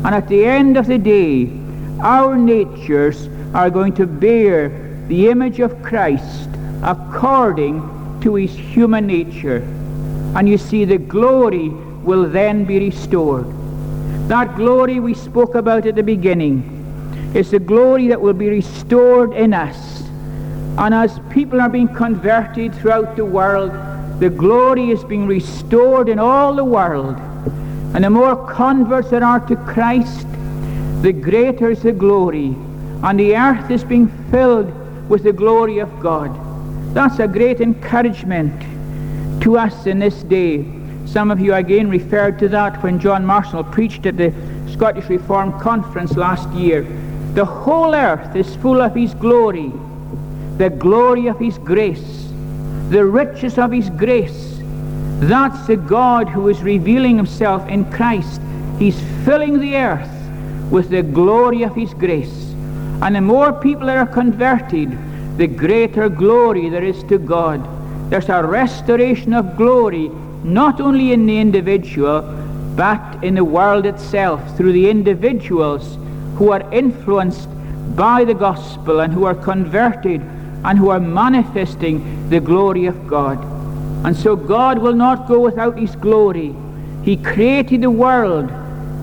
And 0.05 0.15
at 0.15 0.27
the 0.27 0.45
end 0.45 0.77
of 0.77 0.87
the 0.87 0.97
day, 0.97 1.49
our 2.01 2.35
natures 2.35 3.29
are 3.53 3.69
going 3.69 3.93
to 3.93 4.07
bear 4.07 4.69
the 5.07 5.29
image 5.29 5.59
of 5.59 5.81
Christ 5.83 6.49
according 6.81 7.79
to 8.23 8.35
his 8.35 8.55
human 8.55 9.05
nature. 9.05 9.57
And 10.35 10.49
you 10.49 10.57
see, 10.57 10.85
the 10.85 10.97
glory 10.97 11.69
will 11.69 12.27
then 12.27 12.65
be 12.65 12.79
restored. 12.79 13.45
That 14.27 14.55
glory 14.55 14.99
we 14.99 15.13
spoke 15.13 15.55
about 15.55 15.85
at 15.85 15.95
the 15.95 16.03
beginning 16.03 16.69
is 17.35 17.51
the 17.51 17.59
glory 17.59 18.07
that 18.07 18.21
will 18.21 18.33
be 18.33 18.49
restored 18.49 19.33
in 19.33 19.53
us. 19.53 20.01
And 20.77 20.93
as 20.93 21.19
people 21.29 21.61
are 21.61 21.69
being 21.69 21.87
converted 21.87 22.73
throughout 22.75 23.15
the 23.15 23.25
world, 23.25 23.71
the 24.19 24.29
glory 24.29 24.89
is 24.89 25.03
being 25.03 25.27
restored 25.27 26.07
in 26.07 26.17
all 26.17 26.55
the 26.55 26.63
world. 26.63 27.17
And 27.93 28.03
the 28.03 28.09
more 28.09 28.35
converts 28.49 29.09
there 29.09 29.23
are 29.23 29.39
to 29.47 29.55
Christ, 29.55 30.27
the 31.01 31.11
greater 31.11 31.71
is 31.71 31.83
the 31.83 31.91
glory. 31.91 32.55
And 33.03 33.19
the 33.19 33.35
earth 33.35 33.69
is 33.69 33.83
being 33.83 34.07
filled 34.31 34.71
with 35.09 35.23
the 35.23 35.33
glory 35.33 35.79
of 35.79 35.99
God. 35.99 36.52
That's 36.93 37.17
a 37.17 37.27
great 37.27 37.59
encouragement 37.59 38.53
to 39.41 39.57
us 39.57 39.87
in 39.87 39.97
this 39.97 40.21
day. 40.21 40.63
Some 41.07 41.31
of 41.31 41.39
you 41.39 41.55
again 41.55 41.89
referred 41.89 42.37
to 42.37 42.49
that 42.49 42.83
when 42.83 42.99
John 42.99 43.25
Marshall 43.25 43.63
preached 43.63 44.05
at 44.05 44.15
the 44.15 44.31
Scottish 44.71 45.09
Reformed 45.09 45.59
Conference 45.59 46.15
last 46.15 46.47
year. 46.51 46.83
The 47.33 47.45
whole 47.45 47.95
earth 47.95 48.35
is 48.35 48.55
full 48.57 48.79
of 48.79 48.93
His 48.93 49.15
glory, 49.15 49.71
the 50.57 50.69
glory 50.69 51.25
of 51.25 51.39
His 51.39 51.57
grace, 51.57 52.29
the 52.89 53.03
riches 53.03 53.57
of 53.57 53.71
His 53.71 53.89
grace. 53.89 54.59
That's 55.19 55.65
the 55.65 55.77
God 55.77 56.29
who 56.29 56.47
is 56.47 56.61
revealing 56.61 57.17
Himself 57.17 57.67
in 57.69 57.91
Christ. 57.91 58.39
He's 58.77 59.01
filling 59.25 59.59
the 59.59 59.77
earth 59.77 60.11
with 60.69 60.89
the 60.89 61.01
glory 61.01 61.63
of 61.63 61.75
His 61.75 61.91
grace. 61.95 62.53
And 63.01 63.15
the 63.15 63.21
more 63.21 63.51
people 63.51 63.87
that 63.87 63.97
are 63.97 64.05
converted, 64.05 64.95
the 65.37 65.47
greater 65.47 66.09
glory 66.09 66.69
there 66.69 66.83
is 66.83 67.03
to 67.05 67.17
God. 67.17 67.61
There's 68.11 68.29
a 68.29 68.43
restoration 68.43 69.33
of 69.33 69.57
glory 69.57 70.09
not 70.43 70.79
only 70.79 71.11
in 71.13 71.25
the 71.25 71.39
individual, 71.39 72.21
but 72.75 73.23
in 73.23 73.35
the 73.35 73.43
world 73.43 73.85
itself 73.85 74.57
through 74.57 74.73
the 74.73 74.89
individuals 74.89 75.97
who 76.37 76.51
are 76.51 76.71
influenced 76.73 77.47
by 77.95 78.23
the 78.23 78.33
gospel 78.33 78.99
and 78.99 79.13
who 79.13 79.25
are 79.25 79.35
converted 79.35 80.21
and 80.65 80.77
who 80.77 80.89
are 80.89 80.99
manifesting 80.99 82.29
the 82.29 82.39
glory 82.39 82.85
of 82.85 83.07
God. 83.07 83.43
And 84.05 84.15
so 84.15 84.35
God 84.35 84.77
will 84.77 84.93
not 84.93 85.27
go 85.27 85.39
without 85.39 85.77
his 85.77 85.95
glory. 85.95 86.55
He 87.03 87.17
created 87.17 87.81
the 87.81 87.91
world. 87.91 88.49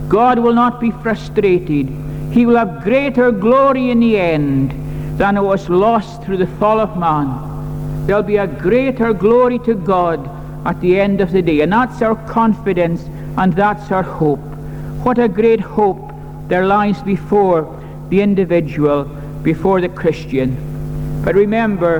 God 0.08 0.38
will 0.38 0.54
not 0.54 0.80
be 0.80 0.90
frustrated. 0.90 1.88
He 2.32 2.46
will 2.46 2.56
have 2.56 2.82
greater 2.84 3.32
glory 3.32 3.90
in 3.90 4.00
the 4.00 4.18
end 4.18 4.79
than 5.20 5.36
it 5.36 5.42
was 5.42 5.68
lost 5.68 6.22
through 6.22 6.38
the 6.38 6.46
fall 6.58 6.80
of 6.80 6.96
man. 6.96 8.06
There'll 8.06 8.22
be 8.22 8.38
a 8.38 8.46
greater 8.46 9.12
glory 9.12 9.58
to 9.58 9.74
God 9.74 10.18
at 10.66 10.80
the 10.80 10.98
end 10.98 11.20
of 11.20 11.30
the 11.30 11.42
day. 11.42 11.60
And 11.60 11.70
that's 11.70 12.00
our 12.00 12.14
confidence 12.26 13.02
and 13.36 13.52
that's 13.52 13.92
our 13.92 14.02
hope. 14.02 14.40
What 15.04 15.18
a 15.18 15.28
great 15.28 15.60
hope 15.60 16.10
there 16.48 16.64
lies 16.64 17.02
before 17.02 17.68
the 18.08 18.22
individual, 18.22 19.04
before 19.42 19.82
the 19.82 19.90
Christian. 19.90 20.56
But 21.22 21.34
remember, 21.34 21.98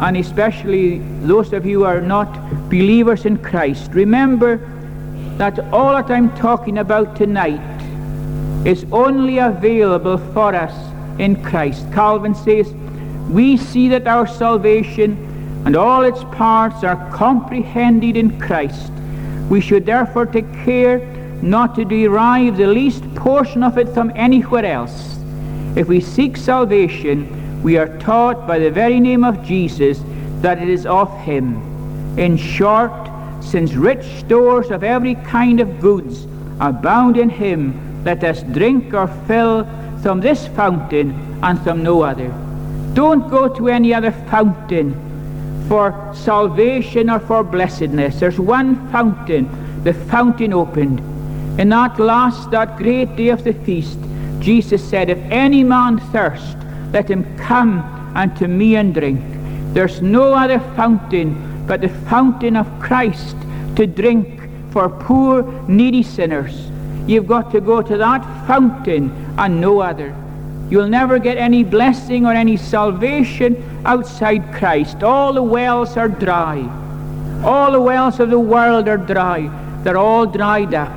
and 0.00 0.16
especially 0.16 0.98
those 1.22 1.52
of 1.52 1.64
you 1.64 1.78
who 1.78 1.84
are 1.84 2.00
not 2.00 2.28
believers 2.68 3.24
in 3.24 3.36
Christ, 3.36 3.92
remember 3.92 4.56
that 5.36 5.60
all 5.72 5.92
that 5.92 6.10
I'm 6.10 6.36
talking 6.36 6.78
about 6.78 7.14
tonight 7.14 7.62
is 8.66 8.84
only 8.90 9.38
available 9.38 10.18
for 10.34 10.56
us 10.56 10.87
in 11.18 11.42
Christ. 11.42 11.86
Calvin 11.92 12.34
says, 12.34 12.72
We 13.30 13.56
see 13.56 13.88
that 13.88 14.06
our 14.06 14.26
salvation 14.26 15.62
and 15.66 15.76
all 15.76 16.04
its 16.04 16.22
parts 16.24 16.84
are 16.84 17.10
comprehended 17.12 18.16
in 18.16 18.40
Christ. 18.40 18.92
We 19.50 19.60
should 19.60 19.86
therefore 19.86 20.26
take 20.26 20.52
care 20.64 20.98
not 21.42 21.74
to 21.76 21.84
derive 21.84 22.56
the 22.56 22.66
least 22.66 23.02
portion 23.14 23.62
of 23.62 23.78
it 23.78 23.88
from 23.90 24.12
anywhere 24.14 24.64
else. 24.64 25.18
If 25.76 25.88
we 25.88 26.00
seek 26.00 26.36
salvation, 26.36 27.62
we 27.62 27.76
are 27.76 27.98
taught 27.98 28.46
by 28.46 28.58
the 28.58 28.70
very 28.70 29.00
name 29.00 29.24
of 29.24 29.44
Jesus 29.44 30.00
that 30.40 30.62
it 30.62 30.68
is 30.68 30.86
of 30.86 31.16
him. 31.20 32.18
In 32.18 32.36
short, 32.36 32.92
since 33.40 33.74
rich 33.74 34.04
stores 34.20 34.70
of 34.70 34.84
every 34.84 35.14
kind 35.16 35.60
of 35.60 35.80
goods 35.80 36.24
abound 36.60 37.16
in 37.16 37.30
him, 37.30 38.04
let 38.04 38.24
us 38.24 38.42
drink 38.42 38.94
or 38.94 39.06
fill 39.26 39.66
from 40.02 40.20
this 40.20 40.46
fountain 40.48 41.38
and 41.42 41.60
from 41.62 41.82
no 41.82 42.02
other. 42.02 42.28
Don't 42.94 43.28
go 43.28 43.48
to 43.48 43.68
any 43.68 43.92
other 43.94 44.12
fountain 44.30 44.94
for 45.68 46.12
salvation 46.14 47.10
or 47.10 47.20
for 47.20 47.44
blessedness. 47.44 48.18
There's 48.18 48.40
one 48.40 48.90
fountain, 48.90 49.48
the 49.84 49.94
fountain 49.94 50.52
opened. 50.52 51.00
In 51.60 51.68
that 51.70 51.98
last, 51.98 52.50
that 52.50 52.76
great 52.76 53.16
day 53.16 53.28
of 53.28 53.44
the 53.44 53.52
feast, 53.52 53.98
Jesus 54.40 54.82
said, 54.82 55.10
If 55.10 55.18
any 55.30 55.62
man 55.64 55.98
thirst, 56.12 56.56
let 56.92 57.10
him 57.10 57.36
come 57.36 57.80
unto 58.16 58.46
me 58.46 58.76
and 58.76 58.94
drink. 58.94 59.20
There's 59.74 60.00
no 60.00 60.32
other 60.32 60.60
fountain 60.74 61.66
but 61.66 61.82
the 61.82 61.88
fountain 62.08 62.56
of 62.56 62.66
Christ 62.80 63.36
to 63.76 63.86
drink 63.86 64.40
for 64.70 64.88
poor, 64.88 65.42
needy 65.68 66.02
sinners. 66.02 66.70
You've 67.06 67.26
got 67.26 67.50
to 67.52 67.60
go 67.60 67.82
to 67.82 67.96
that 67.96 68.22
fountain 68.46 69.10
and 69.38 69.60
no 69.60 69.80
other. 69.80 70.14
You'll 70.68 70.88
never 70.88 71.18
get 71.18 71.38
any 71.38 71.64
blessing 71.64 72.26
or 72.26 72.32
any 72.32 72.56
salvation 72.58 73.56
outside 73.86 74.52
Christ. 74.52 75.02
All 75.02 75.32
the 75.32 75.42
wells 75.42 75.96
are 75.96 76.08
dry. 76.08 76.58
All 77.42 77.72
the 77.72 77.80
wells 77.80 78.20
of 78.20 78.30
the 78.30 78.38
world 78.38 78.88
are 78.88 78.98
dry. 78.98 79.48
They're 79.82 79.96
all 79.96 80.26
dried 80.26 80.74
up. 80.74 80.92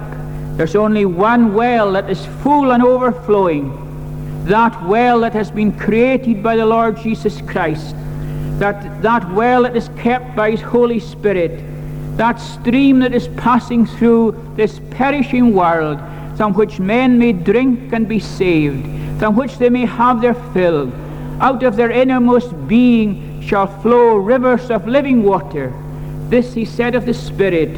There's 0.58 0.76
only 0.76 1.06
one 1.06 1.54
well 1.54 1.94
that 1.94 2.10
is 2.10 2.26
full 2.44 2.72
and 2.72 2.84
overflowing. 2.84 3.78
That 4.46 4.86
well 4.88 5.22
that 5.22 5.34
has 5.34 5.50
been 5.52 5.78
created 5.78 6.44
by 6.44 6.58
the 6.58 6.66
Lord 6.66 6.98
Jesus 6.98 7.40
Christ. 7.42 7.96
That, 8.60 9.02
that 9.02 9.32
well 9.32 9.64
that 9.64 9.78
is 9.78 9.90
kept 9.98 10.36
by 10.36 10.52
His 10.52 10.62
Holy 10.62 11.00
Spirit. 11.00 11.64
That 12.18 12.36
stream 12.40 13.00
that 13.00 13.14
is 13.14 13.30
passing 13.30 13.86
through 13.86 14.54
this 14.58 14.82
perishing 14.92 15.54
world, 15.54 16.00
from 16.36 16.54
which 16.54 16.80
men 16.80 17.18
may 17.18 17.34
drink 17.34 17.94
and 17.94 18.08
be 18.08 18.20
saved, 18.20 18.86
from 19.20 19.36
which 19.36 19.58
they 19.58 19.70
may 19.70 19.86
have 19.86 20.22
their 20.22 20.34
fill. 20.54 20.92
Out 21.40 21.64
of 21.64 21.76
their 21.76 21.92
innermost 21.92 22.68
being 22.68 23.42
shall 23.42 23.68
flow 23.82 24.16
rivers 24.16 24.70
of 24.70 24.88
living 24.88 25.24
water. 25.24 25.74
This 26.30 26.54
he 26.54 26.66
said 26.66 26.96
of 26.96 27.06
the 27.06 27.14
Spirit 27.14 27.70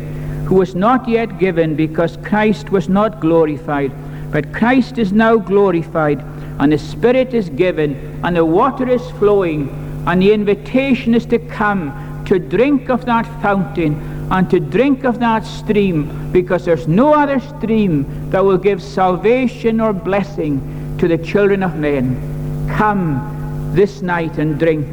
who 0.45 0.55
was 0.55 0.75
not 0.75 1.07
yet 1.07 1.39
given 1.39 1.75
because 1.75 2.17
Christ 2.17 2.69
was 2.69 2.89
not 2.89 3.19
glorified. 3.19 3.91
But 4.31 4.53
Christ 4.53 4.97
is 4.97 5.11
now 5.11 5.37
glorified, 5.37 6.19
and 6.59 6.71
the 6.71 6.77
Spirit 6.77 7.33
is 7.33 7.49
given, 7.49 8.19
and 8.23 8.35
the 8.35 8.45
water 8.45 8.89
is 8.89 9.09
flowing, 9.11 9.69
and 10.07 10.21
the 10.21 10.33
invitation 10.33 11.13
is 11.13 11.25
to 11.27 11.39
come 11.39 11.93
to 12.25 12.39
drink 12.39 12.89
of 12.89 13.05
that 13.05 13.25
fountain 13.41 13.93
and 14.31 14.49
to 14.49 14.59
drink 14.59 15.03
of 15.03 15.19
that 15.19 15.45
stream, 15.45 16.31
because 16.31 16.65
there's 16.65 16.87
no 16.87 17.13
other 17.13 17.39
stream 17.39 18.29
that 18.31 18.43
will 18.43 18.57
give 18.57 18.81
salvation 18.81 19.79
or 19.79 19.93
blessing 19.93 20.95
to 20.97 21.07
the 21.07 21.17
children 21.17 21.63
of 21.63 21.75
men. 21.75 22.67
Come 22.69 23.71
this 23.75 24.01
night 24.01 24.37
and 24.37 24.57
drink 24.57 24.87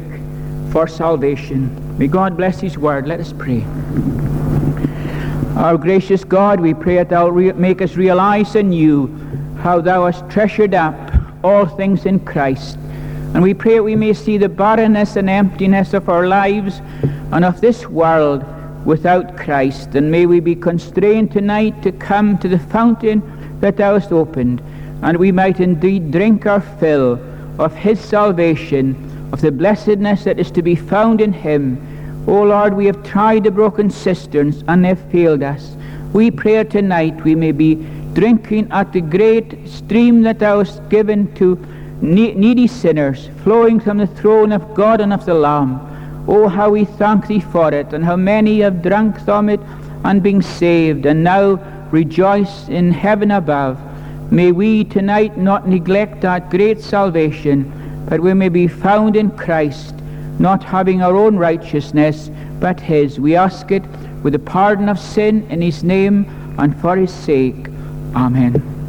for 0.71 0.87
salvation. 0.87 1.97
May 1.97 2.07
God 2.07 2.37
bless 2.37 2.59
His 2.59 2.77
word. 2.77 3.07
Let 3.07 3.19
us 3.19 3.33
pray. 3.33 3.63
Our 5.55 5.77
gracious 5.77 6.23
God, 6.23 6.59
we 6.59 6.73
pray 6.73 6.95
that 6.95 7.09
thou 7.09 7.29
make 7.29 7.81
us 7.81 7.95
realize 7.95 8.55
anew 8.55 9.07
how 9.59 9.81
thou 9.81 10.05
hast 10.05 10.29
treasured 10.29 10.73
up 10.73 10.95
all 11.43 11.65
things 11.65 12.05
in 12.05 12.19
Christ. 12.19 12.77
And 13.33 13.41
we 13.41 13.53
pray 13.53 13.75
that 13.75 13.83
we 13.83 13.95
may 13.95 14.13
see 14.13 14.37
the 14.37 14.49
barrenness 14.49 15.15
and 15.15 15.29
emptiness 15.29 15.93
of 15.93 16.09
our 16.09 16.27
lives 16.27 16.81
and 17.31 17.45
of 17.45 17.61
this 17.61 17.87
world 17.87 18.43
without 18.85 19.37
Christ. 19.37 19.95
And 19.95 20.11
may 20.11 20.25
we 20.25 20.39
be 20.39 20.55
constrained 20.55 21.31
tonight 21.31 21.81
to 21.83 21.91
come 21.91 22.37
to 22.39 22.47
the 22.47 22.59
fountain 22.59 23.21
that 23.59 23.77
thou 23.77 23.93
hast 23.93 24.11
opened, 24.11 24.61
and 25.03 25.17
we 25.17 25.31
might 25.31 25.59
indeed 25.59 26.11
drink 26.11 26.45
our 26.45 26.61
fill 26.61 27.19
of 27.59 27.75
his 27.75 27.99
salvation, 27.99 29.29
of 29.31 29.41
the 29.41 29.51
blessedness 29.51 30.23
that 30.23 30.39
is 30.39 30.51
to 30.51 30.61
be 30.61 30.75
found 30.75 31.21
in 31.21 31.31
him 31.31 31.87
O 32.27 32.43
Lord, 32.43 32.75
we 32.75 32.85
have 32.85 33.03
tried 33.03 33.45
the 33.45 33.51
broken 33.51 33.89
cisterns 33.89 34.63
and 34.67 34.85
they've 34.85 34.99
failed 35.11 35.41
us. 35.41 35.75
We 36.13 36.29
pray 36.29 36.63
tonight 36.63 37.23
we 37.23 37.33
may 37.33 37.51
be 37.51 37.75
drinking 38.13 38.71
at 38.71 38.93
the 38.93 39.01
great 39.01 39.67
stream 39.67 40.21
that 40.21 40.37
thou 40.37 40.59
hast 40.59 40.87
given 40.89 41.33
to 41.35 41.55
needy 42.01 42.67
sinners, 42.67 43.29
flowing 43.43 43.79
from 43.79 43.97
the 43.97 44.07
throne 44.07 44.51
of 44.51 44.75
God 44.75 45.01
and 45.01 45.11
of 45.11 45.25
the 45.25 45.33
Lamb. 45.33 45.79
Oh, 46.27 46.47
how 46.47 46.69
we 46.69 46.85
thank 46.85 47.27
thee 47.27 47.39
for 47.39 47.73
it, 47.73 47.93
and 47.93 48.05
how 48.05 48.15
many 48.15 48.59
have 48.59 48.81
drunk 48.81 49.19
from 49.21 49.49
it 49.49 49.59
and 50.03 50.21
been 50.21 50.41
saved, 50.41 51.05
and 51.05 51.23
now 51.23 51.55
rejoice 51.91 52.67
in 52.69 52.91
heaven 52.91 53.31
above. 53.31 53.79
May 54.31 54.51
we 54.51 54.85
tonight 54.85 55.37
not 55.37 55.67
neglect 55.67 56.21
that 56.21 56.49
great 56.49 56.81
salvation, 56.81 58.05
but 58.07 58.21
we 58.21 58.33
may 58.33 58.49
be 58.49 58.67
found 58.67 59.15
in 59.15 59.31
Christ, 59.31 59.95
not 60.39 60.63
having 60.63 61.01
our 61.01 61.15
own 61.15 61.37
righteousness, 61.37 62.29
but 62.59 62.79
his. 62.79 63.19
We 63.19 63.35
ask 63.35 63.71
it 63.71 63.83
with 64.23 64.33
the 64.33 64.39
pardon 64.39 64.89
of 64.89 64.99
sin 64.99 65.45
in 65.49 65.61
his 65.61 65.83
name 65.83 66.25
and 66.57 66.79
for 66.79 66.95
his 66.95 67.13
sake. 67.13 67.67
Amen. 68.15 68.80